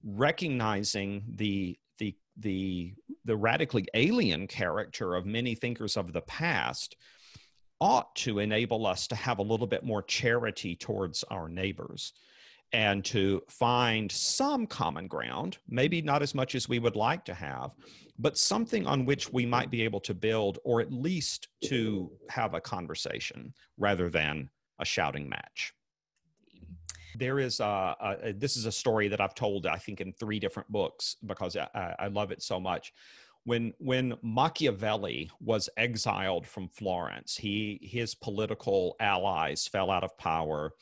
recognizing 0.03 1.23
the 1.35 1.77
the 1.97 2.15
the 2.37 2.93
the 3.25 3.35
radically 3.35 3.85
alien 3.93 4.47
character 4.47 5.15
of 5.15 5.25
many 5.25 5.55
thinkers 5.55 5.97
of 5.97 6.13
the 6.13 6.21
past 6.21 6.95
ought 7.81 8.15
to 8.15 8.39
enable 8.39 8.85
us 8.85 9.07
to 9.07 9.15
have 9.15 9.39
a 9.39 9.43
little 9.43 9.67
bit 9.67 9.83
more 9.83 10.01
charity 10.01 10.75
towards 10.75 11.23
our 11.25 11.49
neighbors 11.49 12.13
and 12.73 13.05
to 13.05 13.41
find 13.47 14.11
some 14.11 14.65
common 14.65 15.07
ground, 15.07 15.57
maybe 15.69 16.01
not 16.01 16.21
as 16.21 16.33
much 16.33 16.55
as 16.55 16.67
we 16.67 16.79
would 16.79 16.95
like 16.95 17.23
to 17.25 17.33
have, 17.33 17.71
but 18.17 18.37
something 18.37 18.87
on 18.87 19.05
which 19.05 19.31
we 19.31 19.45
might 19.45 19.69
be 19.69 19.83
able 19.83 19.99
to 19.99 20.13
build 20.13 20.59
or 20.63 20.81
at 20.81 20.91
least 20.91 21.47
to 21.63 22.11
have 22.29 22.53
a 22.53 22.61
conversation 22.61 23.53
rather 23.77 24.09
than 24.09 24.49
a 24.79 24.85
shouting 24.85 25.29
match. 25.29 25.73
There 27.17 27.39
is 27.39 27.59
a, 27.59 27.95
a, 28.23 28.33
this 28.33 28.57
is 28.57 28.65
a 28.65 28.71
story 28.71 29.07
that 29.07 29.21
I've 29.21 29.35
told 29.35 29.65
I 29.65 29.77
think 29.77 30.01
in 30.01 30.13
three 30.13 30.39
different 30.39 30.71
books 30.71 31.17
because 31.25 31.55
I, 31.55 31.95
I 31.99 32.07
love 32.07 32.31
it 32.31 32.41
so 32.41 32.59
much. 32.59 32.93
When 33.43 33.73
when 33.77 34.15
Machiavelli 34.23 35.29
was 35.39 35.69
exiled 35.77 36.47
from 36.47 36.67
Florence, 36.67 37.37
he 37.37 37.79
his 37.81 38.15
political 38.15 38.95
allies 38.99 39.67
fell 39.67 39.91
out 39.91 40.03
of 40.03 40.17
power 40.17 40.73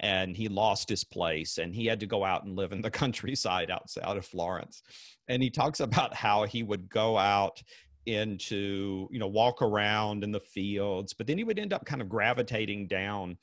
and 0.00 0.36
he 0.36 0.48
lost 0.48 0.88
his 0.88 1.04
place 1.04 1.58
and 1.58 1.74
he 1.74 1.86
had 1.86 2.00
to 2.00 2.06
go 2.06 2.24
out 2.24 2.44
and 2.44 2.56
live 2.56 2.72
in 2.72 2.80
the 2.80 2.90
countryside 3.02 3.70
outside 3.70 4.16
of 4.16 4.24
Florence. 4.24 4.82
And 5.28 5.42
he 5.42 5.50
talks 5.50 5.80
about 5.80 6.14
how 6.14 6.44
he 6.44 6.62
would 6.62 6.88
go 6.88 7.18
out 7.18 7.62
into, 8.06 9.06
you 9.10 9.18
know, 9.18 9.26
walk 9.26 9.60
around 9.60 10.24
in 10.24 10.32
the 10.32 10.40
fields, 10.40 11.12
but 11.12 11.26
then 11.26 11.36
he 11.36 11.44
would 11.44 11.58
end 11.58 11.72
up 11.72 11.84
kind 11.84 12.00
of 12.00 12.08
gravitating 12.08 12.86
down 12.86 13.36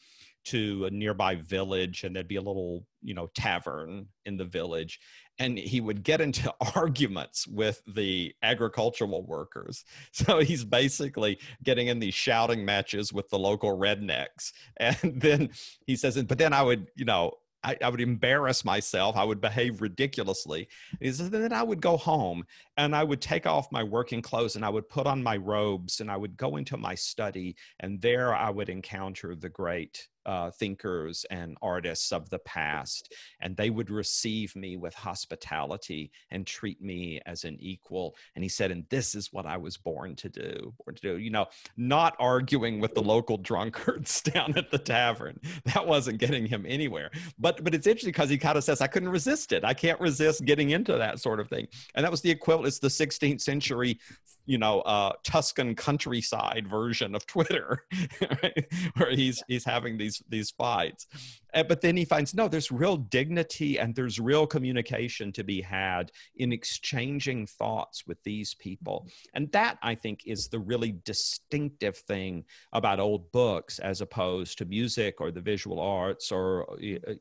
to 0.45 0.85
a 0.85 0.89
nearby 0.91 1.35
village 1.35 2.03
and 2.03 2.15
there'd 2.15 2.27
be 2.27 2.35
a 2.35 2.41
little 2.41 2.85
you 3.01 3.13
know 3.13 3.27
tavern 3.35 4.07
in 4.25 4.37
the 4.37 4.45
village 4.45 4.99
and 5.39 5.57
he 5.57 5.81
would 5.81 6.03
get 6.03 6.21
into 6.21 6.53
arguments 6.75 7.47
with 7.47 7.81
the 7.95 8.33
agricultural 8.43 9.23
workers 9.25 9.83
so 10.11 10.39
he's 10.39 10.63
basically 10.63 11.37
getting 11.63 11.87
in 11.87 11.99
these 11.99 12.13
shouting 12.13 12.63
matches 12.63 13.11
with 13.11 13.29
the 13.29 13.39
local 13.39 13.77
rednecks 13.77 14.51
and 14.77 14.97
then 15.21 15.49
he 15.87 15.95
says 15.95 16.21
but 16.23 16.37
then 16.37 16.53
i 16.53 16.61
would 16.61 16.87
you 16.95 17.05
know 17.05 17.31
I, 17.63 17.75
I, 17.83 17.89
would 17.89 17.99
embarrass 17.99 18.63
myself. 18.63 19.17
I 19.17 19.23
would 19.23 19.41
behave 19.41 19.81
ridiculously. 19.81 20.67
He 21.01 21.11
says, 21.11 21.31
then 21.31 21.51
I 21.51 21.63
would 21.63 21.81
go 21.81 21.97
home 21.97 22.43
and 22.77 22.95
I 22.95 23.03
would 23.03 23.21
take 23.21 23.47
off 23.47 23.71
my 23.71 23.81
working 23.81 24.21
clothes 24.21 24.55
and 24.55 24.63
I 24.63 24.69
would 24.69 24.87
put 24.87 25.07
on 25.07 25.23
my 25.23 25.37
robes 25.37 25.99
and 25.99 26.11
I 26.11 26.15
would 26.15 26.37
go 26.37 26.57
into 26.57 26.77
my 26.77 26.93
study 26.93 27.55
and 27.79 27.99
there 27.99 28.35
I 28.35 28.51
would 28.51 28.69
encounter 28.69 29.35
the 29.35 29.49
great 29.49 30.07
uh, 30.25 30.51
thinkers 30.51 31.25
and 31.29 31.57
artists 31.61 32.11
of 32.11 32.29
the 32.29 32.39
past, 32.39 33.13
and 33.41 33.55
they 33.55 33.69
would 33.69 33.89
receive 33.89 34.55
me 34.55 34.77
with 34.77 34.93
hospitality 34.93 36.11
and 36.31 36.45
treat 36.45 36.81
me 36.81 37.19
as 37.25 37.43
an 37.43 37.57
equal. 37.59 38.15
And 38.35 38.43
he 38.43 38.49
said, 38.49 38.71
and 38.71 38.85
this 38.89 39.15
is 39.15 39.31
what 39.31 39.45
I 39.45 39.57
was 39.57 39.77
born 39.77 40.15
to 40.17 40.29
do. 40.29 40.73
Born 40.83 40.95
to 40.95 41.01
do, 41.01 41.17
you 41.17 41.29
know, 41.29 41.47
not 41.77 42.15
arguing 42.19 42.79
with 42.79 42.93
the 42.93 43.03
local 43.03 43.37
drunkards 43.45 44.21
down 44.33 44.57
at 44.57 44.71
the 44.71 44.77
tavern. 44.77 45.39
That 45.65 45.85
wasn't 45.85 46.19
getting 46.19 46.45
him 46.45 46.65
anywhere. 46.67 47.11
But 47.39 47.63
but 47.63 47.73
it's 47.73 47.87
interesting 47.87 48.11
because 48.11 48.29
he 48.29 48.37
kind 48.37 48.57
of 48.57 48.63
says, 48.63 48.81
I 48.81 48.87
couldn't 48.87 49.09
resist 49.09 49.51
it. 49.51 49.63
I 49.63 49.73
can't 49.73 49.99
resist 49.99 50.45
getting 50.45 50.71
into 50.71 50.93
that 50.93 51.19
sort 51.19 51.39
of 51.39 51.49
thing. 51.49 51.67
And 51.95 52.03
that 52.03 52.11
was 52.11 52.21
the 52.21 52.31
equivalent. 52.31 52.67
It's 52.67 52.79
the 52.79 52.87
16th 52.87 53.41
century 53.41 53.99
you 54.45 54.57
know 54.57 54.81
uh, 54.81 55.13
Tuscan 55.23 55.75
countryside 55.75 56.67
version 56.67 57.15
of 57.15 57.25
Twitter, 57.25 57.85
right? 58.43 58.65
where 58.95 59.11
he's 59.11 59.43
he's 59.47 59.65
having 59.65 59.97
these 59.97 60.21
these 60.29 60.51
fights, 60.51 61.07
and, 61.53 61.67
but 61.67 61.81
then 61.81 61.97
he 61.97 62.05
finds 62.05 62.33
no, 62.33 62.47
there's 62.47 62.71
real 62.71 62.97
dignity 62.97 63.79
and 63.79 63.95
there's 63.95 64.19
real 64.19 64.45
communication 64.45 65.31
to 65.33 65.43
be 65.43 65.61
had 65.61 66.11
in 66.37 66.51
exchanging 66.51 67.47
thoughts 67.47 68.05
with 68.07 68.21
these 68.23 68.53
people, 68.55 69.07
and 69.33 69.51
that 69.51 69.77
I 69.81 69.95
think 69.95 70.21
is 70.25 70.47
the 70.47 70.59
really 70.59 70.95
distinctive 71.03 71.97
thing 71.97 72.45
about 72.73 72.99
old 72.99 73.31
books 73.31 73.79
as 73.79 74.01
opposed 74.01 74.57
to 74.59 74.65
music 74.65 75.19
or 75.19 75.31
the 75.31 75.41
visual 75.41 75.79
arts 75.79 76.31
or 76.31 76.65
uh, 76.73 77.13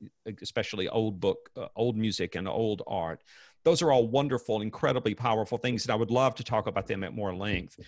especially 0.43 0.89
old 0.89 1.21
book, 1.21 1.51
uh, 1.57 1.69
old 1.77 1.97
music 1.97 2.35
and 2.35 2.49
old 2.49 2.83
art 2.87 3.23
those 3.65 3.83
are 3.83 3.91
all 3.91 4.07
wonderful, 4.07 4.61
incredibly 4.61 5.15
powerful 5.15 5.59
things, 5.59 5.85
and 5.85 5.93
I 5.93 5.97
would 5.97 6.11
love 6.11 6.35
to 6.37 6.45
talk 6.45 6.67
about 6.67 6.87
them 6.87 7.03
at 7.03 7.15
more 7.15 7.35
length. 7.35 7.79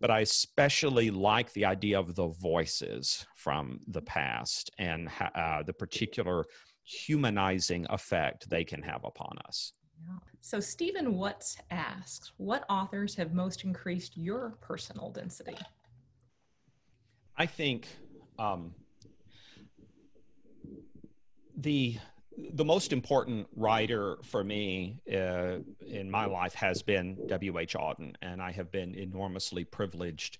But 0.00 0.10
I 0.10 0.20
especially 0.20 1.10
like 1.10 1.52
the 1.52 1.64
idea 1.64 1.98
of 1.98 2.14
the 2.14 2.28
voices 2.28 3.26
from 3.36 3.80
the 3.86 4.02
past 4.02 4.70
and 4.78 5.08
uh, 5.34 5.62
the 5.62 5.72
particular 5.72 6.44
humanizing 6.84 7.86
effect 7.90 8.50
they 8.50 8.64
can 8.64 8.82
have 8.82 9.04
upon 9.04 9.36
us. 9.46 9.72
So, 10.40 10.58
Stephen 10.58 11.14
Watts 11.14 11.58
asks, 11.70 12.32
what 12.38 12.64
authors 12.68 13.14
have 13.16 13.32
most 13.34 13.64
increased 13.64 14.16
your 14.16 14.56
personal 14.60 15.10
density? 15.10 15.56
I 17.36 17.46
think 17.46 17.86
um, 18.38 18.74
the 21.56 21.98
the 22.52 22.64
most 22.64 22.92
important 22.92 23.46
writer 23.56 24.18
for 24.22 24.42
me 24.44 25.00
uh, 25.12 25.58
in 25.86 26.10
my 26.10 26.26
life 26.26 26.54
has 26.54 26.82
been 26.82 27.16
W.H. 27.28 27.74
Auden, 27.74 28.14
and 28.22 28.40
I 28.40 28.52
have 28.52 28.70
been 28.70 28.94
enormously 28.94 29.64
privileged 29.64 30.38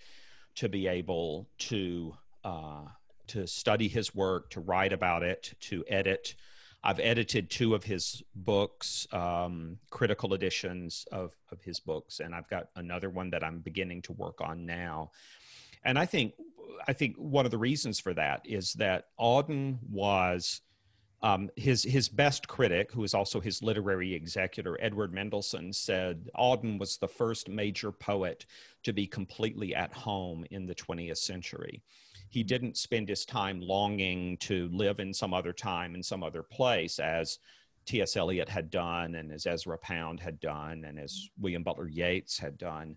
to 0.57 0.69
be 0.69 0.87
able 0.87 1.49
to 1.59 2.15
uh, 2.45 2.83
to 3.29 3.47
study 3.47 3.87
his 3.89 4.15
work, 4.15 4.51
to 4.51 4.61
write 4.61 4.93
about 4.93 5.23
it, 5.23 5.55
to 5.61 5.85
edit. 5.89 6.35
I've 6.83 6.99
edited 6.99 7.51
two 7.51 7.75
of 7.75 7.85
his 7.85 8.23
books, 8.35 9.07
um, 9.13 9.79
critical 9.91 10.35
editions 10.35 11.07
of, 11.13 11.37
of 11.53 11.63
his 11.63 11.79
books, 11.79 12.21
and 12.21 12.35
I've 12.35 12.49
got 12.49 12.69
another 12.75 13.11
one 13.11 13.31
that 13.31 13.45
I'm 13.45 13.61
beginning 13.61 14.03
to 14.03 14.13
work 14.13 14.41
on 14.41 14.67
now. 14.67 15.13
And 15.85 15.99
I 15.99 16.07
think 16.07 16.35
I 16.89 16.93
think 16.93 17.17
one 17.17 17.45
of 17.45 17.51
the 17.51 17.59
reasons 17.59 18.01
for 18.01 18.15
that 18.15 18.43
is 18.45 18.73
that 18.75 19.07
Auden 19.19 19.79
was 19.91 20.63
um, 21.23 21.51
his 21.57 21.83
his 21.83 22.09
best 22.09 22.49
critic, 22.49 22.91
who 22.93 23.05
is 23.05 23.13
also 23.13 23.41
his 23.41 23.63
literary 23.63 24.15
executor, 24.15 24.79
Edward 24.81 25.13
Mendelson, 25.13 25.75
said 25.75 26.31
Auden 26.39 26.79
was 26.79 26.97
the 26.97 27.09
first 27.09 27.49
major 27.49 27.93
poet 27.93 28.47
to 28.85 28.93
be 28.93 29.07
completely 29.07 29.75
at 29.75 29.93
home 29.93 30.47
in 30.51 30.67
the 30.67 30.75
20th 30.75 31.19
century. 31.19 31.83
He 32.31 32.43
didn't 32.43 32.79
spend 32.79 33.09
his 33.09 33.27
time 33.27 33.61
longing 33.61 34.39
to 34.39 34.71
live 34.73 35.01
in 35.01 35.13
some 35.13 35.35
other 35.35 35.53
time 35.53 35.95
in 35.95 36.03
some 36.03 36.23
other 36.23 36.43
place, 36.43 36.99
as 36.99 37.39
T.S. 37.85 38.17
Eliot 38.17 38.49
had 38.49 38.71
done, 38.71 39.17
and 39.17 39.31
as 39.31 39.47
Ezra 39.47 39.77
Pound 39.77 40.21
had 40.21 40.41
done, 40.41 40.85
and 40.85 40.99
as 40.99 41.29
William 41.39 41.63
Butler 41.63 41.89
Yeats 41.89 42.39
had 42.39 42.57
done. 42.57 42.97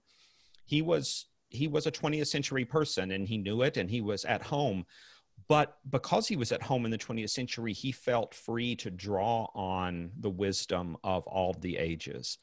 He 0.66 0.82
was 0.82 1.26
he 1.50 1.68
was 1.68 1.88
a 1.88 1.92
20th 1.92 2.28
century 2.28 2.64
person, 2.64 3.12
and 3.12 3.28
he 3.28 3.38
knew 3.38 3.64
it, 3.64 3.76
and 3.76 3.90
he 3.90 4.02
was 4.02 4.24
at 4.24 4.42
home 4.42 4.86
but 5.48 5.78
because 5.90 6.28
he 6.28 6.36
was 6.36 6.52
at 6.52 6.64
home 6.64 6.86
in 6.86 6.92
the 6.92 6.98
20th 6.98 7.30
century, 7.30 7.74
he 7.74 7.92
felt 7.92 8.34
free 8.34 8.76
to 8.78 8.90
draw 8.90 9.48
on 9.54 10.12
the 10.20 10.30
wisdom 10.30 10.98
of 11.04 11.28
all 11.28 11.54
the 11.54 11.78
ages. 11.78 12.38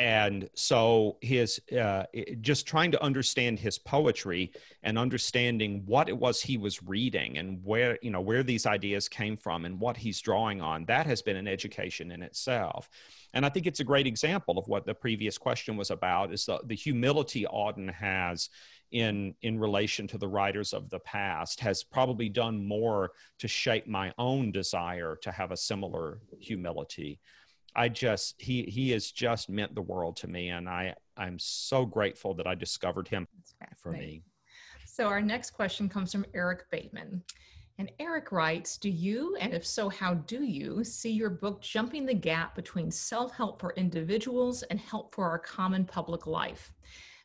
And 0.00 0.48
so 0.54 1.18
his 1.20 1.60
uh, 1.78 2.04
just 2.40 2.66
trying 2.66 2.90
to 2.92 3.02
understand 3.02 3.58
his 3.58 3.78
poetry 3.78 4.50
and 4.82 4.98
understanding 4.98 5.82
what 5.84 6.08
it 6.08 6.16
was 6.16 6.40
he 6.40 6.56
was 6.56 6.82
reading 6.82 7.36
and 7.36 7.62
where 7.62 7.98
you 8.00 8.10
know 8.10 8.22
where 8.22 8.42
these 8.42 8.64
ideas 8.64 9.10
came 9.10 9.36
from 9.36 9.66
and 9.66 9.78
what 9.78 9.98
he's 9.98 10.18
drawing 10.22 10.62
on 10.62 10.86
that 10.86 11.04
has 11.04 11.20
been 11.20 11.36
an 11.36 11.46
education 11.46 12.10
in 12.12 12.22
itself. 12.22 12.88
And 13.34 13.44
I 13.44 13.50
think 13.50 13.66
it's 13.66 13.80
a 13.80 13.84
great 13.84 14.06
example 14.06 14.56
of 14.56 14.66
what 14.68 14.86
the 14.86 14.94
previous 14.94 15.36
question 15.36 15.76
was 15.76 15.90
about 15.90 16.32
is 16.32 16.46
the, 16.46 16.60
the 16.64 16.74
humility 16.74 17.44
Auden 17.44 17.92
has 17.92 18.48
in 18.92 19.34
in 19.42 19.58
relation 19.58 20.06
to 20.08 20.16
the 20.16 20.26
writers 20.26 20.72
of 20.72 20.88
the 20.88 21.00
past 21.00 21.60
has 21.60 21.84
probably 21.84 22.30
done 22.30 22.66
more 22.66 23.10
to 23.38 23.46
shape 23.46 23.86
my 23.86 24.14
own 24.16 24.50
desire 24.50 25.14
to 25.20 25.30
have 25.30 25.52
a 25.52 25.58
similar 25.58 26.20
humility 26.40 27.20
i 27.76 27.88
just 27.88 28.40
he 28.40 28.62
he 28.64 28.90
has 28.90 29.10
just 29.10 29.48
meant 29.48 29.74
the 29.74 29.82
world 29.82 30.16
to 30.16 30.28
me 30.28 30.48
and 30.48 30.68
i 30.68 30.94
i'm 31.16 31.38
so 31.38 31.84
grateful 31.84 32.34
that 32.34 32.46
i 32.46 32.54
discovered 32.54 33.08
him 33.08 33.26
for 33.76 33.92
me 33.92 34.22
so 34.86 35.06
our 35.06 35.20
next 35.20 35.50
question 35.50 35.88
comes 35.88 36.12
from 36.12 36.24
eric 36.34 36.70
bateman 36.70 37.22
and 37.78 37.90
Eric 37.98 38.30
writes, 38.30 38.76
Do 38.76 38.90
you, 38.90 39.36
and 39.36 39.54
if 39.54 39.66
so, 39.66 39.88
how 39.88 40.12
do 40.12 40.42
you, 40.42 40.84
see 40.84 41.12
your 41.12 41.30
book 41.30 41.62
jumping 41.62 42.04
the 42.04 42.12
gap 42.12 42.54
between 42.54 42.90
self 42.90 43.32
help 43.32 43.58
for 43.58 43.72
individuals 43.72 44.62
and 44.64 44.78
help 44.78 45.14
for 45.14 45.24
our 45.24 45.38
common 45.38 45.86
public 45.86 46.26
life? 46.26 46.74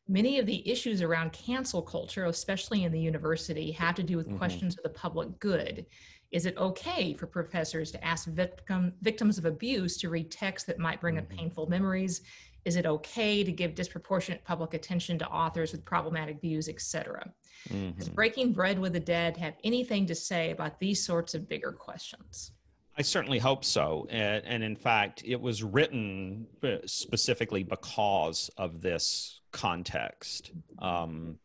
many 0.08 0.40
of 0.40 0.46
the 0.46 0.68
issues 0.70 1.02
around 1.02 1.32
cancel 1.34 1.82
culture, 1.82 2.26
especially 2.26 2.84
in 2.84 2.92
the 2.92 3.00
university, 3.00 3.72
have 3.72 3.96
to 3.96 4.04
do 4.04 4.18
with 4.18 4.28
mm-hmm. 4.28 4.38
questions 4.38 4.78
of 4.78 4.84
the 4.84 4.90
public 4.90 5.40
good. 5.40 5.86
Is 6.32 6.46
it 6.46 6.58
okay 6.58 7.14
for 7.14 7.28
professors 7.28 7.92
to 7.92 8.04
ask 8.04 8.28
victim, 8.28 8.94
victims 9.02 9.38
of 9.38 9.46
abuse 9.46 9.98
to 9.98 10.10
read 10.10 10.32
texts 10.32 10.68
that 10.68 10.80
might 10.80 11.00
bring 11.02 11.16
mm-hmm. 11.16 11.32
up 11.32 11.38
painful 11.38 11.68
memories? 11.70 12.22
Is 12.66 12.76
it 12.76 12.86
okay 12.86 13.44
to 13.44 13.52
give 13.52 13.76
disproportionate 13.76 14.44
public 14.44 14.74
attention 14.74 15.20
to 15.20 15.28
authors 15.28 15.72
with 15.72 15.86
problematic 15.86 16.42
views, 16.42 16.68
etc.? 16.68 17.32
Mm-hmm. 17.70 17.98
Does 17.98 18.10
Breaking 18.10 18.54
Bread 18.54 18.80
with 18.80 18.94
the 18.94 19.00
Dead 19.00 19.38
have 19.38 19.54
anything 19.64 20.06
to 20.08 20.16
say 20.16 20.52
about 20.52 20.80
these 20.80 21.06
sorts 21.06 21.36
of 21.36 21.48
bigger 21.48 21.72
questions? 21.72 22.52
I 22.98 23.02
certainly 23.02 23.40
hope 23.40 23.66
so. 23.66 24.08
And, 24.10 24.44
and, 24.46 24.64
in 24.64 24.76
fact, 24.76 25.22
it 25.26 25.40
was 25.40 25.64
written 25.64 26.48
uh, 26.64 26.78
specifically 26.86 27.64
because 27.64 28.50
of 28.58 28.82
this 28.82 29.42
context. 29.52 30.52
Um, 30.80 31.38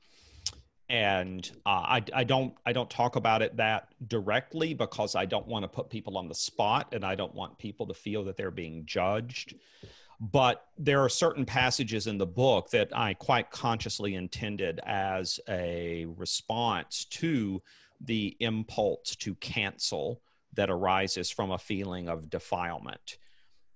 and 0.91 1.53
uh, 1.65 1.69
I, 1.69 2.05
I 2.13 2.25
don't 2.25 2.53
I 2.67 2.73
don't 2.73 2.91
talk 2.91 3.15
about 3.15 3.43
it 3.43 3.57
that 3.57 3.95
directly 4.09 4.75
because 4.75 5.15
I 5.15 5.25
don't 5.25 5.47
want 5.47 5.63
to 5.63 5.69
put 5.69 5.89
people 5.89 6.19
on 6.19 6.29
the 6.29 6.35
spot 6.35 6.89
and 6.93 7.05
I 7.05 7.15
don't 7.15 7.35
want 7.35 7.57
people 7.59 7.87
to 7.87 7.95
feel 7.95 8.25
that 8.25 8.37
they're 8.37 8.51
being 8.51 8.85
judged. 8.85 9.55
But 10.21 10.67
there 10.77 11.01
are 11.01 11.09
certain 11.09 11.47
passages 11.47 12.09
in 12.09 12.19
the 12.19 12.27
book 12.27 12.71
that 12.71 12.91
I 12.95 13.15
quite 13.15 13.51
consciously 13.51 14.17
intended 14.17 14.81
as 14.85 15.41
a 15.49 16.07
response 16.17 17.07
to 17.07 17.63
the 18.01 18.37
impulse 18.41 19.17
to 19.17 19.35
cancel 19.37 20.21
that 20.55 20.71
arises 20.71 21.31
from 21.31 21.53
a 21.53 21.59
feeling 21.59 22.09
of 22.09 22.29
defilement. 22.29 23.17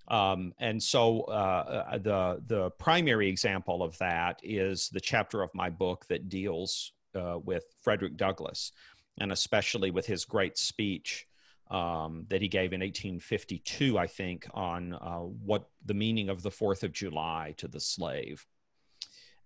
Um, 0.08 0.52
and 0.58 0.82
so 0.82 1.22
uh, 1.22 1.84
uh, 1.92 1.98
the 1.98 2.42
the 2.46 2.70
primary 2.72 3.28
example 3.28 3.84
of 3.84 3.96
that 3.98 4.40
is 4.42 4.88
the 4.88 5.00
chapter 5.00 5.42
of 5.42 5.54
my 5.54 5.70
book 5.70 6.06
that 6.08 6.28
deals 6.28 6.92
uh, 7.16 7.38
with 7.44 7.64
Frederick 7.82 8.16
Douglass, 8.16 8.72
and 9.18 9.32
especially 9.32 9.90
with 9.90 10.06
his 10.06 10.24
great 10.24 10.58
speech 10.58 11.26
um, 11.70 12.26
that 12.28 12.42
he 12.42 12.48
gave 12.48 12.72
in 12.72 12.80
1852, 12.80 13.98
I 13.98 14.06
think, 14.06 14.46
on 14.52 14.94
uh, 14.94 15.18
what 15.18 15.68
the 15.84 15.94
meaning 15.94 16.28
of 16.28 16.42
the 16.42 16.50
Fourth 16.50 16.82
of 16.82 16.92
July 16.92 17.54
to 17.58 17.68
the 17.68 17.80
slave. 17.80 18.46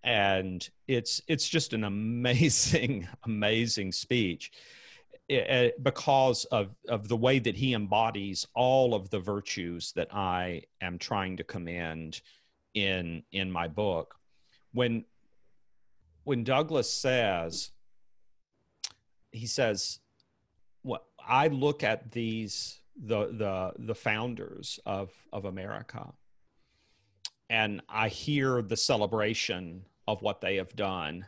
And 0.02 0.68
it's 0.86 1.20
it's 1.26 1.48
just 1.48 1.72
an 1.72 1.84
amazing, 1.84 3.08
amazing 3.24 3.92
speech 3.92 4.52
because 5.82 6.46
of, 6.46 6.74
of 6.88 7.08
the 7.08 7.16
way 7.16 7.38
that 7.38 7.54
he 7.54 7.74
embodies 7.74 8.46
all 8.54 8.94
of 8.94 9.10
the 9.10 9.18
virtues 9.18 9.92
that 9.92 10.08
I 10.10 10.62
am 10.80 10.98
trying 10.98 11.36
to 11.36 11.44
commend 11.44 12.22
in 12.74 13.22
in 13.32 13.50
my 13.50 13.68
book. 13.68 14.14
When 14.72 15.04
when 16.28 16.44
Douglass 16.44 16.92
says, 16.92 17.70
he 19.32 19.46
says, 19.46 20.00
"What 20.82 21.06
I 21.26 21.48
look 21.48 21.82
at 21.82 22.12
these 22.12 22.82
the 22.94 23.28
the 23.28 23.72
the 23.78 23.94
founders 23.94 24.78
of 24.84 25.10
of 25.32 25.46
America, 25.46 26.12
and 27.48 27.80
I 27.88 28.08
hear 28.08 28.60
the 28.60 28.76
celebration 28.76 29.86
of 30.06 30.20
what 30.20 30.42
they 30.42 30.56
have 30.56 30.76
done." 30.76 31.24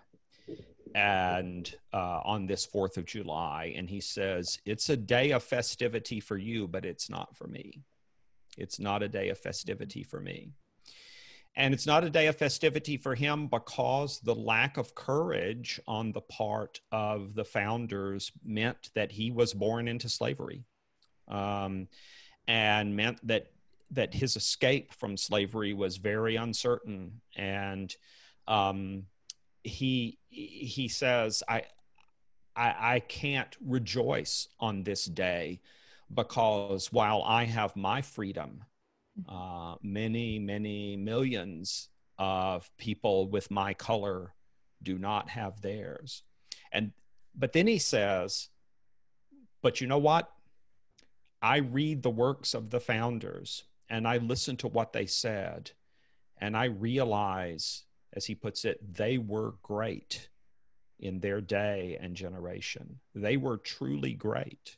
and 0.92 1.72
uh, 1.92 2.20
on 2.24 2.46
this 2.46 2.66
Fourth 2.66 2.96
of 2.96 3.04
July, 3.04 3.72
and 3.76 3.88
he 3.88 4.00
says 4.00 4.58
it's 4.66 4.88
a 4.88 4.96
day 4.96 5.30
of 5.30 5.44
festivity 5.44 6.18
for 6.18 6.36
you, 6.36 6.66
but 6.66 6.84
it's 6.84 7.08
not 7.08 7.36
for 7.36 7.46
me. 7.46 7.84
It's 8.58 8.80
not 8.80 9.04
a 9.04 9.08
day 9.08 9.28
of 9.28 9.38
festivity 9.38 10.02
for 10.02 10.18
me. 10.18 10.50
And 11.60 11.74
it's 11.74 11.86
not 11.86 12.04
a 12.04 12.10
day 12.10 12.26
of 12.26 12.36
festivity 12.36 12.96
for 12.96 13.14
him 13.14 13.46
because 13.46 14.18
the 14.20 14.34
lack 14.34 14.78
of 14.78 14.94
courage 14.94 15.78
on 15.86 16.10
the 16.10 16.22
part 16.22 16.80
of 16.90 17.34
the 17.34 17.44
founders 17.44 18.32
meant 18.42 18.88
that 18.94 19.12
he 19.12 19.30
was 19.30 19.52
born 19.52 19.86
into 19.86 20.08
slavery 20.08 20.64
um, 21.28 21.86
and 22.48 22.96
meant 22.96 23.18
that 23.26 23.48
that 23.90 24.14
his 24.14 24.36
escape 24.36 24.94
from 24.94 25.18
slavery 25.18 25.74
was 25.74 25.98
very 25.98 26.36
uncertain. 26.36 27.20
And 27.36 27.94
um, 28.48 29.04
he 29.62 30.16
he 30.30 30.88
says 30.88 31.42
I, 31.46 31.64
I 32.56 32.94
i 32.94 33.00
can't 33.00 33.54
rejoice 33.60 34.48
on 34.60 34.82
this 34.82 35.04
day 35.04 35.60
because 36.14 36.90
while 36.90 37.22
i 37.22 37.44
have 37.44 37.76
my 37.76 38.00
freedom 38.00 38.64
uh, 39.28 39.74
many 39.82 40.38
many 40.38 40.96
millions 40.96 41.88
of 42.18 42.70
people 42.76 43.28
with 43.28 43.50
my 43.50 43.74
color 43.74 44.34
do 44.82 44.98
not 44.98 45.28
have 45.28 45.60
theirs 45.60 46.22
and 46.72 46.92
but 47.34 47.52
then 47.52 47.66
he 47.66 47.78
says 47.78 48.48
but 49.62 49.80
you 49.80 49.86
know 49.86 49.98
what 49.98 50.30
i 51.40 51.58
read 51.58 52.02
the 52.02 52.10
works 52.10 52.54
of 52.54 52.70
the 52.70 52.80
founders 52.80 53.64
and 53.88 54.06
i 54.06 54.18
listen 54.18 54.56
to 54.56 54.68
what 54.68 54.92
they 54.92 55.06
said 55.06 55.70
and 56.38 56.56
i 56.56 56.64
realize 56.64 57.84
as 58.12 58.26
he 58.26 58.34
puts 58.34 58.64
it, 58.64 58.94
they 58.94 59.18
were 59.18 59.54
great 59.62 60.28
in 60.98 61.20
their 61.20 61.40
day 61.40 61.96
and 62.00 62.14
generation. 62.14 63.00
They 63.14 63.36
were 63.36 63.56
truly 63.56 64.12
great. 64.12 64.76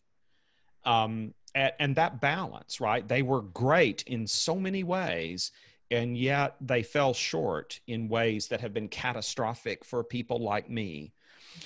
Um, 0.84 1.34
and, 1.54 1.72
and 1.78 1.96
that 1.96 2.20
balance, 2.20 2.80
right? 2.80 3.06
They 3.06 3.22
were 3.22 3.42
great 3.42 4.02
in 4.06 4.26
so 4.26 4.56
many 4.56 4.84
ways, 4.84 5.52
and 5.90 6.16
yet 6.16 6.56
they 6.60 6.82
fell 6.82 7.14
short 7.14 7.80
in 7.86 8.08
ways 8.08 8.48
that 8.48 8.60
have 8.60 8.72
been 8.72 8.88
catastrophic 8.88 9.84
for 9.84 10.02
people 10.02 10.38
like 10.38 10.70
me. 10.70 11.12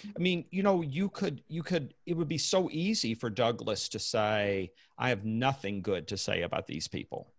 I 0.05 0.19
mean, 0.19 0.45
you 0.51 0.63
know, 0.63 0.83
you 0.83 1.09
could, 1.09 1.43
you 1.49 1.63
could, 1.63 1.95
it 2.07 2.17
would 2.17 2.29
be 2.29 2.39
so 2.39 2.69
easy 2.73 3.15
for 3.15 3.31
Douglass 3.31 3.89
to 3.91 3.99
say, 3.99 4.73
I 4.99 5.11
have 5.11 5.25
nothing 5.25 5.81
good 5.81 6.09
to 6.09 6.17
say 6.17 6.43
about 6.43 6.67
these 6.67 6.89
people. 6.89 7.33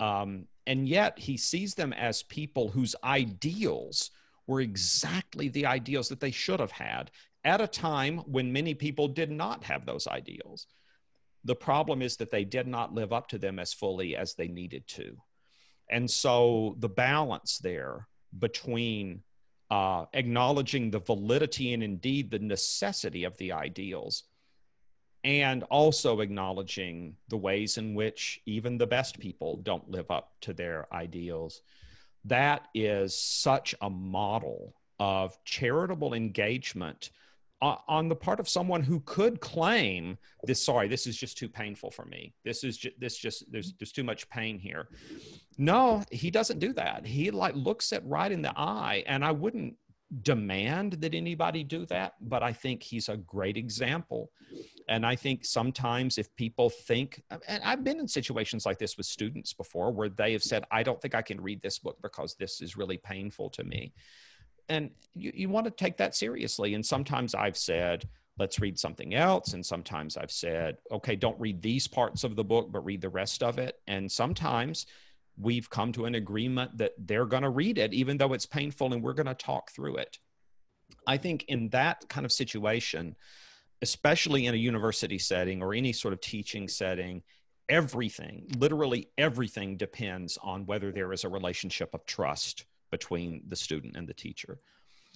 Um, 0.00 0.46
and 0.66 0.88
yet 0.88 1.18
he 1.18 1.36
sees 1.36 1.74
them 1.74 1.92
as 1.92 2.22
people 2.24 2.68
whose 2.68 2.96
ideals 3.04 4.10
were 4.46 4.60
exactly 4.60 5.48
the 5.48 5.66
ideals 5.66 6.08
that 6.08 6.20
they 6.20 6.30
should 6.30 6.58
have 6.58 6.72
had 6.72 7.10
at 7.44 7.60
a 7.60 7.66
time 7.66 8.18
when 8.18 8.52
many 8.52 8.74
people 8.74 9.08
did 9.08 9.30
not 9.30 9.64
have 9.64 9.86
those 9.86 10.06
ideals. 10.06 10.66
The 11.44 11.54
problem 11.54 12.02
is 12.02 12.16
that 12.18 12.30
they 12.30 12.44
did 12.44 12.66
not 12.66 12.94
live 12.94 13.12
up 13.12 13.28
to 13.28 13.38
them 13.38 13.58
as 13.58 13.72
fully 13.72 14.16
as 14.16 14.34
they 14.34 14.48
needed 14.48 14.86
to. 14.88 15.16
And 15.88 16.10
so 16.10 16.76
the 16.78 16.88
balance 16.88 17.58
there 17.58 18.06
between 18.38 19.22
uh, 19.70 20.06
acknowledging 20.12 20.90
the 20.90 20.98
validity 20.98 21.72
and 21.72 21.82
indeed 21.82 22.30
the 22.30 22.38
necessity 22.38 23.24
of 23.24 23.36
the 23.38 23.52
ideals 23.52 24.24
and 25.22 25.62
also 25.64 26.20
acknowledging 26.20 27.16
the 27.28 27.36
ways 27.36 27.76
in 27.76 27.94
which 27.94 28.40
even 28.46 28.78
the 28.78 28.86
best 28.86 29.18
people 29.18 29.56
don't 29.56 29.90
live 29.90 30.10
up 30.10 30.32
to 30.40 30.52
their 30.52 30.86
ideals. 30.94 31.60
That 32.24 32.68
is 32.74 33.14
such 33.14 33.74
a 33.80 33.90
model 33.90 34.74
of 34.98 35.36
charitable 35.44 36.14
engagement 36.14 37.10
on 37.62 38.08
the 38.08 38.16
part 38.16 38.40
of 38.40 38.48
someone 38.48 38.82
who 38.82 39.00
could 39.00 39.40
claim 39.40 40.16
this 40.44 40.64
sorry 40.64 40.88
this 40.88 41.06
is 41.06 41.16
just 41.16 41.36
too 41.36 41.48
painful 41.48 41.90
for 41.90 42.06
me. 42.06 42.32
This 42.44 42.64
is 42.64 42.78
just 42.78 42.98
this 42.98 43.16
just 43.16 43.50
there's 43.52 43.74
there's 43.78 43.92
too 43.92 44.04
much 44.04 44.28
pain 44.30 44.58
here. 44.58 44.88
No 45.58 46.02
he 46.10 46.30
doesn't 46.30 46.58
do 46.58 46.72
that. 46.74 47.06
He 47.06 47.30
like 47.30 47.54
looks 47.54 47.92
it 47.92 48.02
right 48.06 48.32
in 48.32 48.42
the 48.42 48.52
eye 48.56 49.04
and 49.06 49.24
i 49.24 49.30
wouldn't 49.30 49.74
demand 50.22 50.94
that 50.94 51.14
anybody 51.14 51.62
do 51.62 51.86
that 51.86 52.14
but 52.20 52.42
i 52.42 52.52
think 52.52 52.82
he's 52.82 53.08
a 53.08 53.16
great 53.16 53.56
example. 53.56 54.30
And 54.88 55.06
i 55.06 55.14
think 55.14 55.44
sometimes 55.44 56.18
if 56.18 56.34
people 56.34 56.68
think 56.68 57.22
and 57.46 57.62
i've 57.62 57.84
been 57.84 58.00
in 58.00 58.08
situations 58.08 58.66
like 58.66 58.78
this 58.78 58.96
with 58.96 59.06
students 59.06 59.52
before 59.52 59.92
where 59.92 60.08
they 60.08 60.32
have 60.32 60.42
said 60.42 60.64
i 60.72 60.82
don't 60.82 61.00
think 61.00 61.14
i 61.14 61.22
can 61.22 61.40
read 61.40 61.62
this 61.62 61.78
book 61.78 61.98
because 62.02 62.34
this 62.34 62.60
is 62.60 62.76
really 62.76 62.96
painful 62.98 63.50
to 63.50 63.62
me 63.62 63.92
and 64.70 64.90
you, 65.14 65.32
you 65.34 65.48
want 65.50 65.66
to 65.66 65.70
take 65.70 65.98
that 65.98 66.14
seriously. 66.14 66.74
And 66.74 66.86
sometimes 66.86 67.34
i've 67.34 67.56
said 67.56 68.08
let's 68.38 68.58
read 68.58 68.78
something 68.78 69.14
else. 69.14 69.52
And 69.52 69.66
sometimes 69.66 70.16
i've 70.16 70.30
said 70.30 70.78
okay 70.90 71.16
don't 71.16 71.38
read 71.38 71.60
these 71.60 71.86
parts 71.86 72.24
of 72.24 72.36
the 72.36 72.44
book 72.44 72.72
but 72.72 72.84
read 72.84 73.02
the 73.02 73.10
rest 73.10 73.42
of 73.42 73.58
it. 73.58 73.76
And 73.86 74.10
sometimes 74.10 74.86
we've 75.38 75.68
come 75.68 75.92
to 75.92 76.06
an 76.06 76.14
agreement 76.14 76.78
that 76.78 76.92
they're 76.98 77.26
going 77.26 77.42
to 77.42 77.50
read 77.50 77.76
it 77.76 77.92
even 77.92 78.16
though 78.16 78.32
it's 78.32 78.46
painful 78.46 78.92
and 78.92 79.02
we're 79.02 79.12
going 79.12 79.26
to 79.26 79.34
talk 79.34 79.70
through 79.72 79.96
it. 79.96 80.18
I 81.06 81.16
think 81.16 81.44
in 81.48 81.68
that 81.70 82.08
kind 82.08 82.24
of 82.24 82.32
situation 82.32 83.16
especially 83.82 84.44
in 84.46 84.54
a 84.54 84.58
university 84.58 85.18
setting 85.18 85.62
or 85.62 85.72
any 85.74 85.92
sort 85.92 86.12
of 86.12 86.20
teaching 86.20 86.68
setting 86.68 87.22
everything 87.68 88.46
literally 88.58 89.08
everything 89.16 89.76
depends 89.76 90.36
on 90.42 90.66
whether 90.66 90.92
there 90.92 91.12
is 91.12 91.24
a 91.24 91.28
relationship 91.28 91.94
of 91.94 92.04
trust 92.04 92.66
between 92.90 93.42
the 93.46 93.56
student 93.56 93.96
and 93.96 94.08
the 94.08 94.14
teacher. 94.14 94.58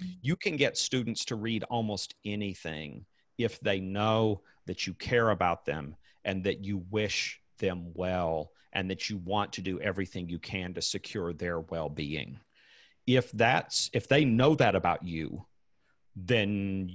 Mm-hmm. 0.03 0.13
You 0.23 0.37
can 0.37 0.57
get 0.57 0.77
students 0.77 1.25
to 1.27 1.37
read 1.37 1.65
almost 1.65 2.15
anything 2.25 3.05
if 3.39 3.61
they 3.61 3.81
know 3.81 4.43
that 4.67 4.87
you 4.87 4.95
care 4.95 5.31
about 5.31 5.65
them 5.65 5.97
and 6.25 6.45
that 6.45 6.65
you 6.65 6.85
wish 6.91 7.41
them 7.59 7.91
well 7.95 8.51
and 8.73 8.91
that 8.91 9.09
you 9.09 9.19
want 9.19 9.53
to 9.53 9.63
do 9.63 9.81
everything 9.81 10.29
you 10.29 10.39
can 10.39 10.75
to 10.75 10.83
secure 10.83 11.33
their 11.33 11.61
well-being. 11.61 12.39
If 13.07 13.31
that's 13.33 13.91
if 13.93 14.09
they 14.09 14.25
know 14.25 14.55
that 14.55 14.75
about 14.75 15.05
you, 15.05 15.47
then 16.17 16.91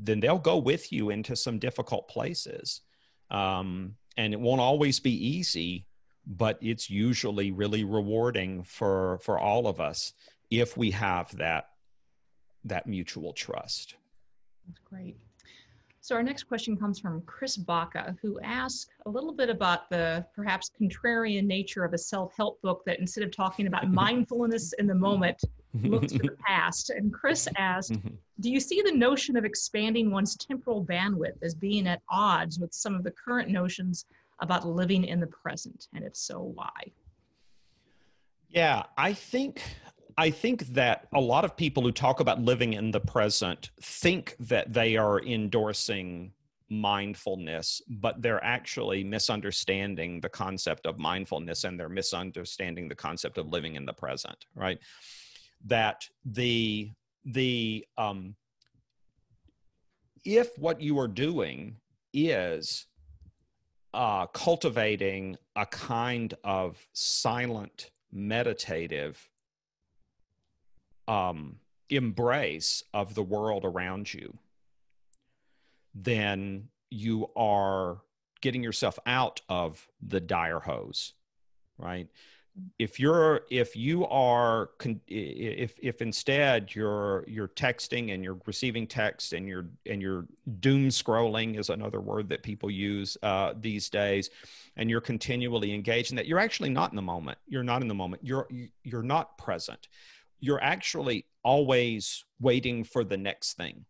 then 0.00 0.20
they'll 0.20 0.38
go 0.38 0.56
with 0.56 0.92
you 0.92 1.10
into 1.10 1.36
some 1.36 1.58
difficult 1.58 2.08
places. 2.08 2.80
Um, 3.30 3.96
and 4.16 4.32
it 4.32 4.40
won't 4.40 4.60
always 4.60 5.00
be 5.00 5.12
easy 5.12 5.85
but 6.26 6.58
it's 6.60 6.90
usually 6.90 7.52
really 7.52 7.84
rewarding 7.84 8.64
for 8.64 9.18
for 9.22 9.38
all 9.38 9.66
of 9.66 9.80
us 9.80 10.12
if 10.50 10.76
we 10.76 10.90
have 10.90 11.34
that 11.36 11.68
that 12.64 12.86
mutual 12.86 13.32
trust. 13.32 13.94
That's 14.66 14.80
great. 14.80 15.16
So 16.00 16.14
our 16.14 16.22
next 16.22 16.44
question 16.44 16.76
comes 16.76 17.00
from 17.00 17.20
chris 17.22 17.56
baca 17.56 18.16
who 18.22 18.38
asks 18.40 18.90
a 19.06 19.10
little 19.10 19.32
bit 19.32 19.50
about 19.50 19.90
the 19.90 20.24
perhaps 20.34 20.70
contrarian 20.80 21.46
nature 21.46 21.84
of 21.84 21.94
a 21.94 21.98
self-help 21.98 22.62
book 22.62 22.82
that 22.86 23.00
instead 23.00 23.24
of 23.24 23.34
talking 23.34 23.66
about 23.66 23.90
mindfulness 24.04 24.72
in 24.74 24.86
the 24.86 24.94
moment 24.94 25.40
looks 25.82 26.12
to 26.12 26.18
the 26.18 26.36
past. 26.46 26.90
And 26.90 27.12
chris 27.12 27.48
asked 27.56 27.92
mm-hmm. 27.92 28.14
do 28.40 28.50
you 28.50 28.60
see 28.60 28.82
the 28.82 28.92
notion 28.92 29.36
of 29.36 29.44
expanding 29.44 30.10
one's 30.12 30.36
temporal 30.36 30.84
bandwidth 30.84 31.42
as 31.42 31.54
being 31.54 31.88
at 31.88 32.02
odds 32.08 32.60
with 32.60 32.72
some 32.72 32.94
of 32.94 33.02
the 33.02 33.10
current 33.12 33.48
notions 33.48 34.06
about 34.40 34.66
living 34.66 35.04
in 35.04 35.20
the 35.20 35.26
present? 35.26 35.86
And 35.94 36.04
if 36.04 36.16
so, 36.16 36.52
why? 36.54 36.92
Yeah, 38.48 38.84
I 38.96 39.12
think 39.12 39.62
I 40.18 40.30
think 40.30 40.66
that 40.68 41.08
a 41.14 41.20
lot 41.20 41.44
of 41.44 41.56
people 41.56 41.82
who 41.82 41.92
talk 41.92 42.20
about 42.20 42.40
living 42.40 42.72
in 42.72 42.90
the 42.90 43.00
present 43.00 43.70
think 43.82 44.34
that 44.40 44.72
they 44.72 44.96
are 44.96 45.20
endorsing 45.20 46.32
mindfulness, 46.70 47.82
but 47.88 48.22
they're 48.22 48.42
actually 48.42 49.04
misunderstanding 49.04 50.20
the 50.20 50.28
concept 50.28 50.86
of 50.86 50.98
mindfulness 50.98 51.64
and 51.64 51.78
they're 51.78 51.88
misunderstanding 51.88 52.88
the 52.88 52.94
concept 52.94 53.38
of 53.38 53.48
living 53.48 53.76
in 53.76 53.84
the 53.84 53.92
present, 53.92 54.46
right? 54.54 54.78
That 55.64 56.08
the 56.24 56.92
the 57.24 57.84
um 57.98 58.36
if 60.24 60.56
what 60.58 60.80
you 60.80 60.98
are 60.98 61.08
doing 61.08 61.76
is 62.12 62.86
uh, 63.96 64.26
cultivating 64.26 65.38
a 65.56 65.64
kind 65.64 66.34
of 66.44 66.86
silent, 66.92 67.90
meditative 68.12 69.30
um, 71.08 71.56
embrace 71.88 72.84
of 72.92 73.14
the 73.14 73.22
world 73.22 73.64
around 73.64 74.12
you, 74.12 74.36
then 75.94 76.68
you 76.90 77.30
are 77.34 78.02
getting 78.42 78.62
yourself 78.62 78.98
out 79.06 79.40
of 79.48 79.88
the 80.06 80.20
dire 80.20 80.60
hose, 80.60 81.14
right? 81.78 82.08
If 82.78 82.98
you're 82.98 83.42
if 83.50 83.76
you 83.76 84.06
are 84.06 84.70
if 85.08 85.74
if 85.78 86.00
instead 86.00 86.74
you're 86.74 87.24
you're 87.26 87.48
texting 87.48 88.14
and 88.14 88.24
you're 88.24 88.38
receiving 88.46 88.86
text 88.86 89.32
and 89.34 89.46
you're 89.46 89.66
and 89.84 90.00
you're 90.00 90.26
doom 90.60 90.88
scrolling 90.88 91.58
is 91.58 91.68
another 91.68 92.00
word 92.00 92.28
that 92.28 92.42
people 92.42 92.70
use 92.70 93.16
uh, 93.22 93.52
these 93.60 93.90
days 93.90 94.30
and 94.76 94.88
you're 94.88 95.00
continually 95.00 95.74
engaged 95.74 96.10
in 96.10 96.16
that 96.16 96.26
you're 96.26 96.38
actually 96.38 96.70
not 96.70 96.90
in 96.90 96.96
the 96.96 97.02
moment. 97.02 97.38
You're 97.46 97.62
not 97.62 97.82
in 97.82 97.88
the 97.88 97.94
moment. 97.94 98.24
You're 98.24 98.48
you're 98.82 99.02
not 99.02 99.36
present. 99.36 99.88
You're 100.40 100.62
actually 100.62 101.26
always 101.42 102.24
waiting 102.40 102.84
for 102.84 103.04
the 103.04 103.16
next 103.16 103.54
thing 103.54 103.84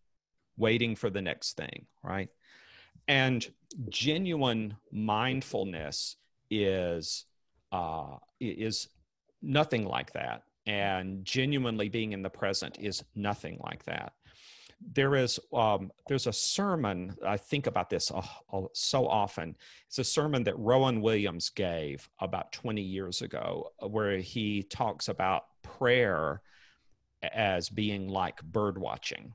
waiting 0.59 0.96
for 0.96 1.11
the 1.11 1.22
next 1.22 1.57
thing 1.57 1.87
right? 2.02 2.29
And 3.09 3.46
genuine 3.88 4.76
mindfulness 4.90 6.16
is 6.50 7.26
uh, 7.72 8.16
is 8.40 8.88
nothing 9.42 9.87
like 9.87 10.12
that. 10.12 10.42
And 10.66 11.24
genuinely 11.24 11.88
being 11.88 12.12
in 12.12 12.22
the 12.22 12.31
present 12.31 12.79
is 12.81 13.05
nothing 13.14 13.59
like 13.62 13.85
that. 13.85 14.12
There 14.92 15.14
is 15.14 15.40
um, 15.55 15.90
there's 16.07 16.26
a 16.26 16.33
sermon 16.33 17.16
I 17.24 17.38
think 17.38 17.66
about 17.66 17.88
this 17.88 18.11
uh, 18.11 18.22
uh, 18.52 18.62
so 18.74 19.07
often. 19.07 19.57
It's 19.87 19.98
a 19.98 20.05
sermon 20.05 20.42
that 20.44 20.59
Rowan 20.59 21.00
Williams 21.00 21.48
gave 21.48 22.07
about 22.20 22.52
20 22.52 22.83
years 22.83 23.22
ago, 23.22 23.70
uh, 23.83 23.88
where 23.88 24.18
he 24.18 24.64
talks 24.64 25.09
about 25.09 25.44
prayer 25.62 26.42
as 27.22 27.70
being 27.70 28.09
like 28.09 28.42
bird 28.42 28.76
watching. 28.76 29.33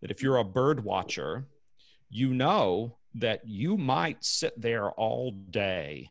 That 0.00 0.10
if 0.10 0.20
you're 0.22 0.38
a 0.38 0.44
bird 0.44 0.82
watcher, 0.82 1.46
you 2.10 2.34
know 2.34 2.96
that 3.14 3.46
you 3.46 3.76
might 3.76 4.24
sit 4.24 4.60
there 4.60 4.90
all 4.90 5.30
day 5.30 6.10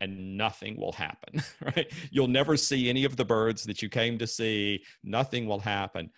and 0.00 0.36
nothing 0.36 0.76
will 0.76 0.92
happen, 0.92 1.42
right? 1.64 1.92
You'll 2.10 2.28
never 2.28 2.56
see 2.56 2.88
any 2.88 3.04
of 3.04 3.16
the 3.16 3.24
birds 3.24 3.64
that 3.64 3.82
you 3.82 3.88
came 3.88 4.18
to 4.18 4.26
see. 4.26 4.82
Nothing 5.02 5.46
will 5.46 5.60
happen. 5.60 6.10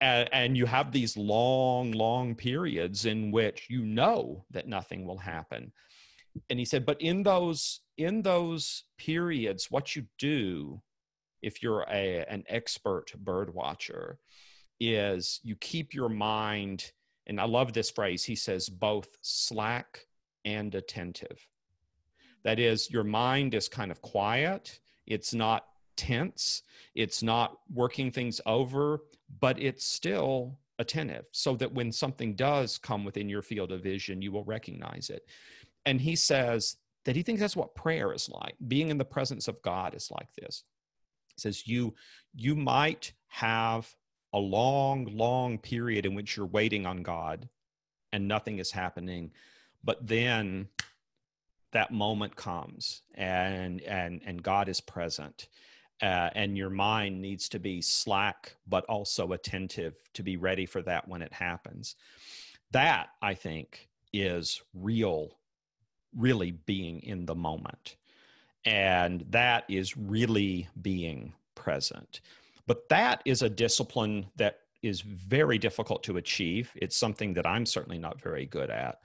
And, 0.00 0.28
and, 0.32 0.56
you 0.56 0.64
have 0.64 0.92
these 0.92 1.16
long, 1.16 1.90
long 1.90 2.36
periods 2.36 3.04
in 3.04 3.32
which 3.32 3.66
you 3.68 3.84
know 3.84 4.44
that 4.52 4.68
nothing 4.68 5.04
will 5.04 5.18
happen. 5.18 5.72
And 6.48 6.58
he 6.58 6.64
said, 6.64 6.86
but 6.86 7.00
in 7.02 7.24
those 7.24 7.80
in 7.96 8.22
those 8.22 8.84
periods, 8.96 9.72
what 9.72 9.96
you 9.96 10.04
do, 10.20 10.80
if 11.42 11.64
you're 11.64 11.84
a, 11.90 12.24
an 12.28 12.44
expert 12.48 13.12
bird 13.18 13.52
watcher, 13.52 14.18
is 14.78 15.40
you 15.42 15.56
keep 15.56 15.92
your 15.92 16.08
mind, 16.08 16.92
and 17.26 17.40
I 17.40 17.44
love 17.46 17.72
this 17.72 17.90
phrase. 17.90 18.22
He 18.22 18.36
says 18.36 18.68
both 18.68 19.08
slack 19.20 20.06
and 20.44 20.72
attentive 20.76 21.44
that 22.48 22.58
is, 22.58 22.90
your 22.90 23.04
mind 23.04 23.52
is 23.52 23.68
kind 23.68 23.90
of 23.90 24.00
quiet, 24.00 24.80
it's 25.06 25.34
not 25.34 25.66
tense, 25.98 26.62
it's 26.94 27.22
not 27.22 27.58
working 27.74 28.10
things 28.10 28.40
over, 28.46 29.02
but 29.38 29.60
it's 29.60 29.84
still 29.84 30.58
attentive 30.78 31.26
so 31.30 31.56
that 31.56 31.74
when 31.74 31.92
something 31.92 32.34
does 32.34 32.78
come 32.78 33.04
within 33.04 33.28
your 33.28 33.42
field 33.42 33.70
of 33.70 33.82
vision, 33.82 34.22
you 34.22 34.32
will 34.32 34.44
recognize 34.44 35.10
it. 35.10 35.28
And 35.84 36.00
he 36.00 36.16
says 36.16 36.76
that 37.04 37.14
he 37.14 37.22
thinks 37.22 37.42
that's 37.42 37.54
what 37.54 37.74
prayer 37.74 38.14
is 38.14 38.30
like. 38.30 38.54
Being 38.66 38.88
in 38.88 38.96
the 38.96 39.04
presence 39.04 39.46
of 39.46 39.60
God 39.60 39.94
is 39.94 40.10
like 40.10 40.32
this. 40.32 40.64
He 41.36 41.42
says 41.42 41.68
you 41.68 41.94
you 42.34 42.56
might 42.56 43.12
have 43.26 43.94
a 44.32 44.38
long, 44.38 45.04
long 45.04 45.58
period 45.58 46.06
in 46.06 46.14
which 46.14 46.34
you're 46.34 46.46
waiting 46.46 46.86
on 46.86 47.02
God 47.02 47.46
and 48.10 48.26
nothing 48.26 48.58
is 48.58 48.70
happening. 48.70 49.32
But 49.84 50.06
then 50.06 50.68
that 51.72 51.92
moment 51.92 52.34
comes 52.36 53.02
and 53.14 53.80
and 53.82 54.20
and 54.24 54.42
God 54.42 54.68
is 54.68 54.80
present. 54.80 55.48
Uh, 56.00 56.30
and 56.36 56.56
your 56.56 56.70
mind 56.70 57.20
needs 57.20 57.48
to 57.48 57.58
be 57.58 57.82
slack 57.82 58.54
but 58.68 58.84
also 58.84 59.32
attentive 59.32 59.96
to 60.14 60.22
be 60.22 60.36
ready 60.36 60.64
for 60.64 60.80
that 60.80 61.08
when 61.08 61.22
it 61.22 61.32
happens. 61.32 61.96
That 62.70 63.08
I 63.20 63.34
think 63.34 63.88
is 64.12 64.62
real 64.74 65.38
really 66.16 66.52
being 66.52 67.00
in 67.02 67.26
the 67.26 67.34
moment. 67.34 67.96
And 68.64 69.24
that 69.30 69.64
is 69.68 69.96
really 69.96 70.68
being 70.82 71.32
present. 71.54 72.20
But 72.66 72.88
that 72.88 73.22
is 73.24 73.42
a 73.42 73.48
discipline 73.48 74.26
that 74.36 74.60
is 74.82 75.00
very 75.00 75.58
difficult 75.58 76.02
to 76.04 76.18
achieve. 76.18 76.70
It's 76.76 76.96
something 76.96 77.34
that 77.34 77.46
I'm 77.46 77.66
certainly 77.66 77.98
not 77.98 78.20
very 78.20 78.46
good 78.46 78.70
at. 78.70 79.00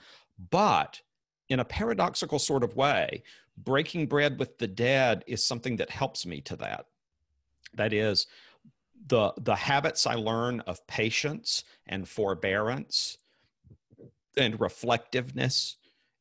But 0.50 1.02
in 1.50 1.60
a 1.60 1.66
paradoxical 1.66 2.40
sort 2.40 2.64
of 2.64 2.76
way, 2.76 3.24
breaking 3.58 4.08
bread 4.08 4.40
with 4.40 4.58
the 4.58 4.68
dead 4.68 5.24
is 5.28 5.46
something 5.46 5.76
that 5.78 5.90
helps 5.90 6.26
me 6.26 6.42
to 6.42 6.56
that. 6.58 6.86
That 7.76 7.94
is, 7.94 8.28
the, 9.08 9.34
the 9.38 9.56
habits 9.56 10.08
I 10.08 10.16
learn 10.16 10.62
of 10.62 10.86
patience 10.88 11.64
and 11.88 12.08
forbearance 12.08 13.18
and 14.38 14.60
reflectiveness 14.60 15.78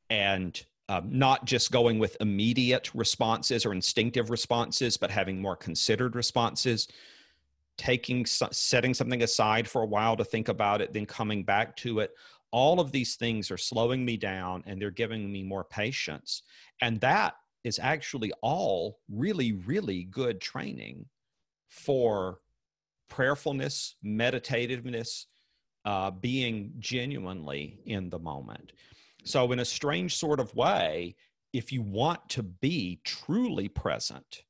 and 0.09 0.63
um, 0.89 1.07
not 1.11 1.45
just 1.45 1.71
going 1.71 1.97
with 1.97 2.17
immediate 2.19 2.93
responses 2.93 3.65
or 3.65 3.73
instinctive 3.73 4.29
responses, 4.29 4.97
but 4.97 5.09
having 5.09 5.41
more 5.41 5.55
considered 5.55 6.15
responses, 6.15 6.89
taking 7.77 8.25
setting 8.25 8.93
something 8.93 9.23
aside 9.23 9.67
for 9.67 9.81
a 9.81 9.87
while 9.87 10.17
to 10.17 10.25
think 10.25 10.49
about 10.49 10.81
it, 10.81 10.93
then 10.93 11.05
coming 11.05 11.43
back 11.43 11.75
to 11.77 11.99
it. 11.99 12.11
All 12.53 12.79
of 12.79 12.93
these 12.93 13.15
things 13.15 13.51
are 13.51 13.57
slowing 13.57 14.05
me 14.05 14.15
down 14.15 14.63
and 14.65 14.79
they're 14.79 14.91
giving 14.91 15.29
me 15.29 15.43
more 15.43 15.65
patience. 15.65 16.43
And 16.81 17.01
that 17.01 17.33
is 17.65 17.79
actually 17.79 18.31
all 18.41 18.99
really, 19.09 19.53
really 19.53 20.03
good 20.03 20.39
training 20.39 21.07
for 21.67 22.39
prayerfulness, 23.09 23.95
meditativeness, 24.05 25.25
uh, 25.83 26.11
being 26.11 26.73
genuinely 26.79 27.79
in 27.85 28.09
the 28.09 28.19
moment. 28.19 28.71
So, 29.25 29.51
in 29.51 29.59
a 29.59 29.65
strange 29.65 30.15
sort 30.15 30.39
of 30.39 30.55
way, 30.55 31.15
if 31.53 31.71
you 31.71 31.81
want 31.81 32.29
to 32.29 32.43
be 32.43 33.01
truly 33.03 33.67
present, 33.67 34.43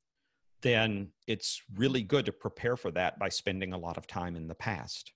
then 0.62 1.08
it's 1.26 1.62
really 1.76 2.02
good 2.02 2.26
to 2.26 2.32
prepare 2.32 2.76
for 2.76 2.90
that 2.92 3.18
by 3.18 3.28
spending 3.28 3.72
a 3.72 3.78
lot 3.78 3.96
of 3.96 4.06
time 4.06 4.36
in 4.36 4.48
the 4.48 4.54
past. 4.54 5.12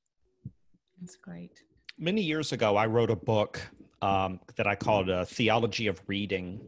That's 1.01 1.17
great. 1.17 1.63
Many 2.01 2.23
years 2.23 2.53
ago, 2.53 2.77
I 2.77 2.87
wrote 2.87 3.11
a 3.11 3.17
book 3.17 3.61
um, 4.03 4.39
that 4.55 4.69
I 4.69 4.77
called 4.77 5.09
a 5.09 5.27
Theology 5.27 5.89
of 5.89 6.01
Reading. 6.07 6.61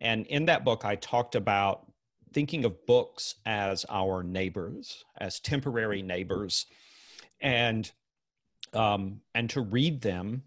And 0.00 0.26
in 0.26 0.46
that 0.46 0.64
book, 0.64 0.84
I 0.84 0.96
talked 0.96 1.36
about 1.36 1.86
thinking 2.32 2.64
of 2.64 2.84
books 2.84 3.36
as 3.46 3.86
our 3.88 4.24
neighbors, 4.24 5.04
as 5.18 5.38
temporary 5.38 6.02
neighbors, 6.02 6.66
and 7.40 7.90
um, 8.72 9.20
and 9.36 9.48
to 9.50 9.60
read 9.60 10.00
them 10.00 10.42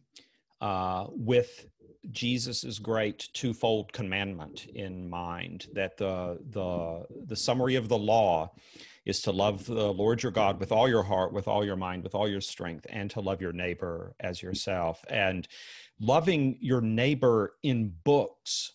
uh, 0.59 1.05
with 1.11 1.67
Jesus's 2.11 2.77
great 2.77 3.29
twofold 3.31 3.93
commandment 3.93 4.65
in 4.65 5.09
mind 5.09 5.67
that 5.73 5.95
the 5.95 6.39
the 6.51 7.05
the 7.25 7.36
summary 7.38 7.75
of 7.75 7.88
the 7.88 7.97
law 7.97 8.51
is 9.06 9.22
to 9.22 9.32
love 9.32 9.66
the 9.66 9.93
Lord 9.93 10.24
your 10.24 10.32
God 10.32 10.60
with 10.60 10.72
all 10.72 10.89
your 10.89 11.03
heart, 11.03 11.32
with 11.32 11.47
all 11.47 11.64
your 11.64 11.76
mind, 11.76 12.03
with 12.03 12.16
all 12.16 12.28
your 12.28 12.41
strength, 12.41 12.86
and 12.89 13.10
to 13.12 13.20
love 13.22 13.41
your 13.41 13.53
neighbor 13.53 14.16
as 14.20 14.41
yourself. 14.41 15.06
And 15.10 15.47
loving 15.99 16.58
your 16.60 16.82
neighbor 16.82 17.53
in 17.62 17.93
books 18.03 18.74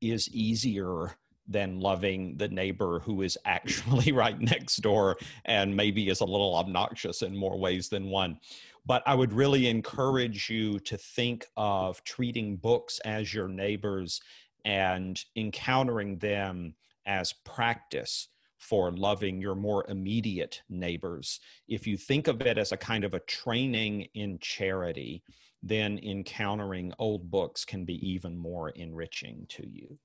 is 0.00 0.28
easier 0.30 1.16
than 1.48 1.80
loving 1.80 2.36
the 2.36 2.48
neighbor 2.48 3.00
who 3.00 3.22
is 3.22 3.38
actually 3.44 4.12
right 4.12 4.38
next 4.40 4.76
door 4.76 5.16
and 5.44 5.74
maybe 5.76 6.08
is 6.08 6.20
a 6.20 6.24
little 6.24 6.54
obnoxious 6.54 7.22
in 7.22 7.36
more 7.36 7.58
ways 7.58 7.88
than 7.88 8.10
one. 8.10 8.38
But 8.84 9.02
I 9.06 9.14
would 9.14 9.32
really 9.32 9.68
encourage 9.68 10.50
you 10.50 10.80
to 10.80 10.96
think 10.96 11.46
of 11.56 12.02
treating 12.04 12.56
books 12.56 12.98
as 13.04 13.32
your 13.32 13.48
neighbors 13.48 14.20
and 14.64 15.20
encountering 15.36 16.18
them 16.18 16.74
as 17.06 17.32
practice 17.32 18.28
for 18.62 18.92
loving 18.92 19.40
your 19.40 19.56
more 19.56 19.84
immediate 19.88 20.62
neighbors. 20.70 21.40
If 21.66 21.84
you 21.84 21.96
think 21.96 22.28
of 22.28 22.40
it 22.42 22.58
as 22.58 22.70
a 22.70 22.76
kind 22.76 23.02
of 23.02 23.12
a 23.12 23.18
training 23.20 24.06
in 24.14 24.38
charity, 24.38 25.24
then 25.64 25.98
encountering 25.98 26.92
old 27.00 27.28
books 27.28 27.64
can 27.64 27.84
be 27.84 27.94
even 28.08 28.38
more 28.38 28.70
enriching 28.70 29.46
to 29.48 29.68
you. 29.68 29.98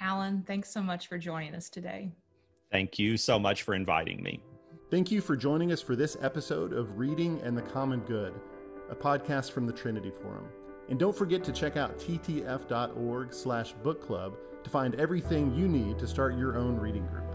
Alan, 0.00 0.42
thanks 0.44 0.72
so 0.72 0.82
much 0.82 1.06
for 1.06 1.18
joining 1.18 1.54
us 1.54 1.68
today. 1.68 2.10
Thank 2.72 2.98
you 2.98 3.16
so 3.16 3.38
much 3.38 3.62
for 3.62 3.74
inviting 3.74 4.20
me. 4.24 4.42
Thank 4.90 5.12
you 5.12 5.20
for 5.20 5.36
joining 5.36 5.70
us 5.70 5.80
for 5.80 5.94
this 5.94 6.16
episode 6.20 6.72
of 6.72 6.98
Reading 6.98 7.40
and 7.42 7.56
the 7.56 7.62
Common 7.62 8.00
Good, 8.00 8.34
a 8.90 8.94
podcast 8.96 9.52
from 9.52 9.66
the 9.66 9.72
Trinity 9.72 10.10
Forum. 10.10 10.48
And 10.88 10.98
don't 10.98 11.16
forget 11.16 11.44
to 11.44 11.52
check 11.52 11.76
out 11.76 11.96
ttf.org 12.00 13.32
slash 13.32 13.72
book 13.84 14.04
club 14.04 14.34
to 14.64 14.70
find 14.70 14.96
everything 14.96 15.54
you 15.54 15.68
need 15.68 15.96
to 16.00 16.08
start 16.08 16.36
your 16.36 16.56
own 16.56 16.76
reading 16.76 17.06
group. 17.06 17.29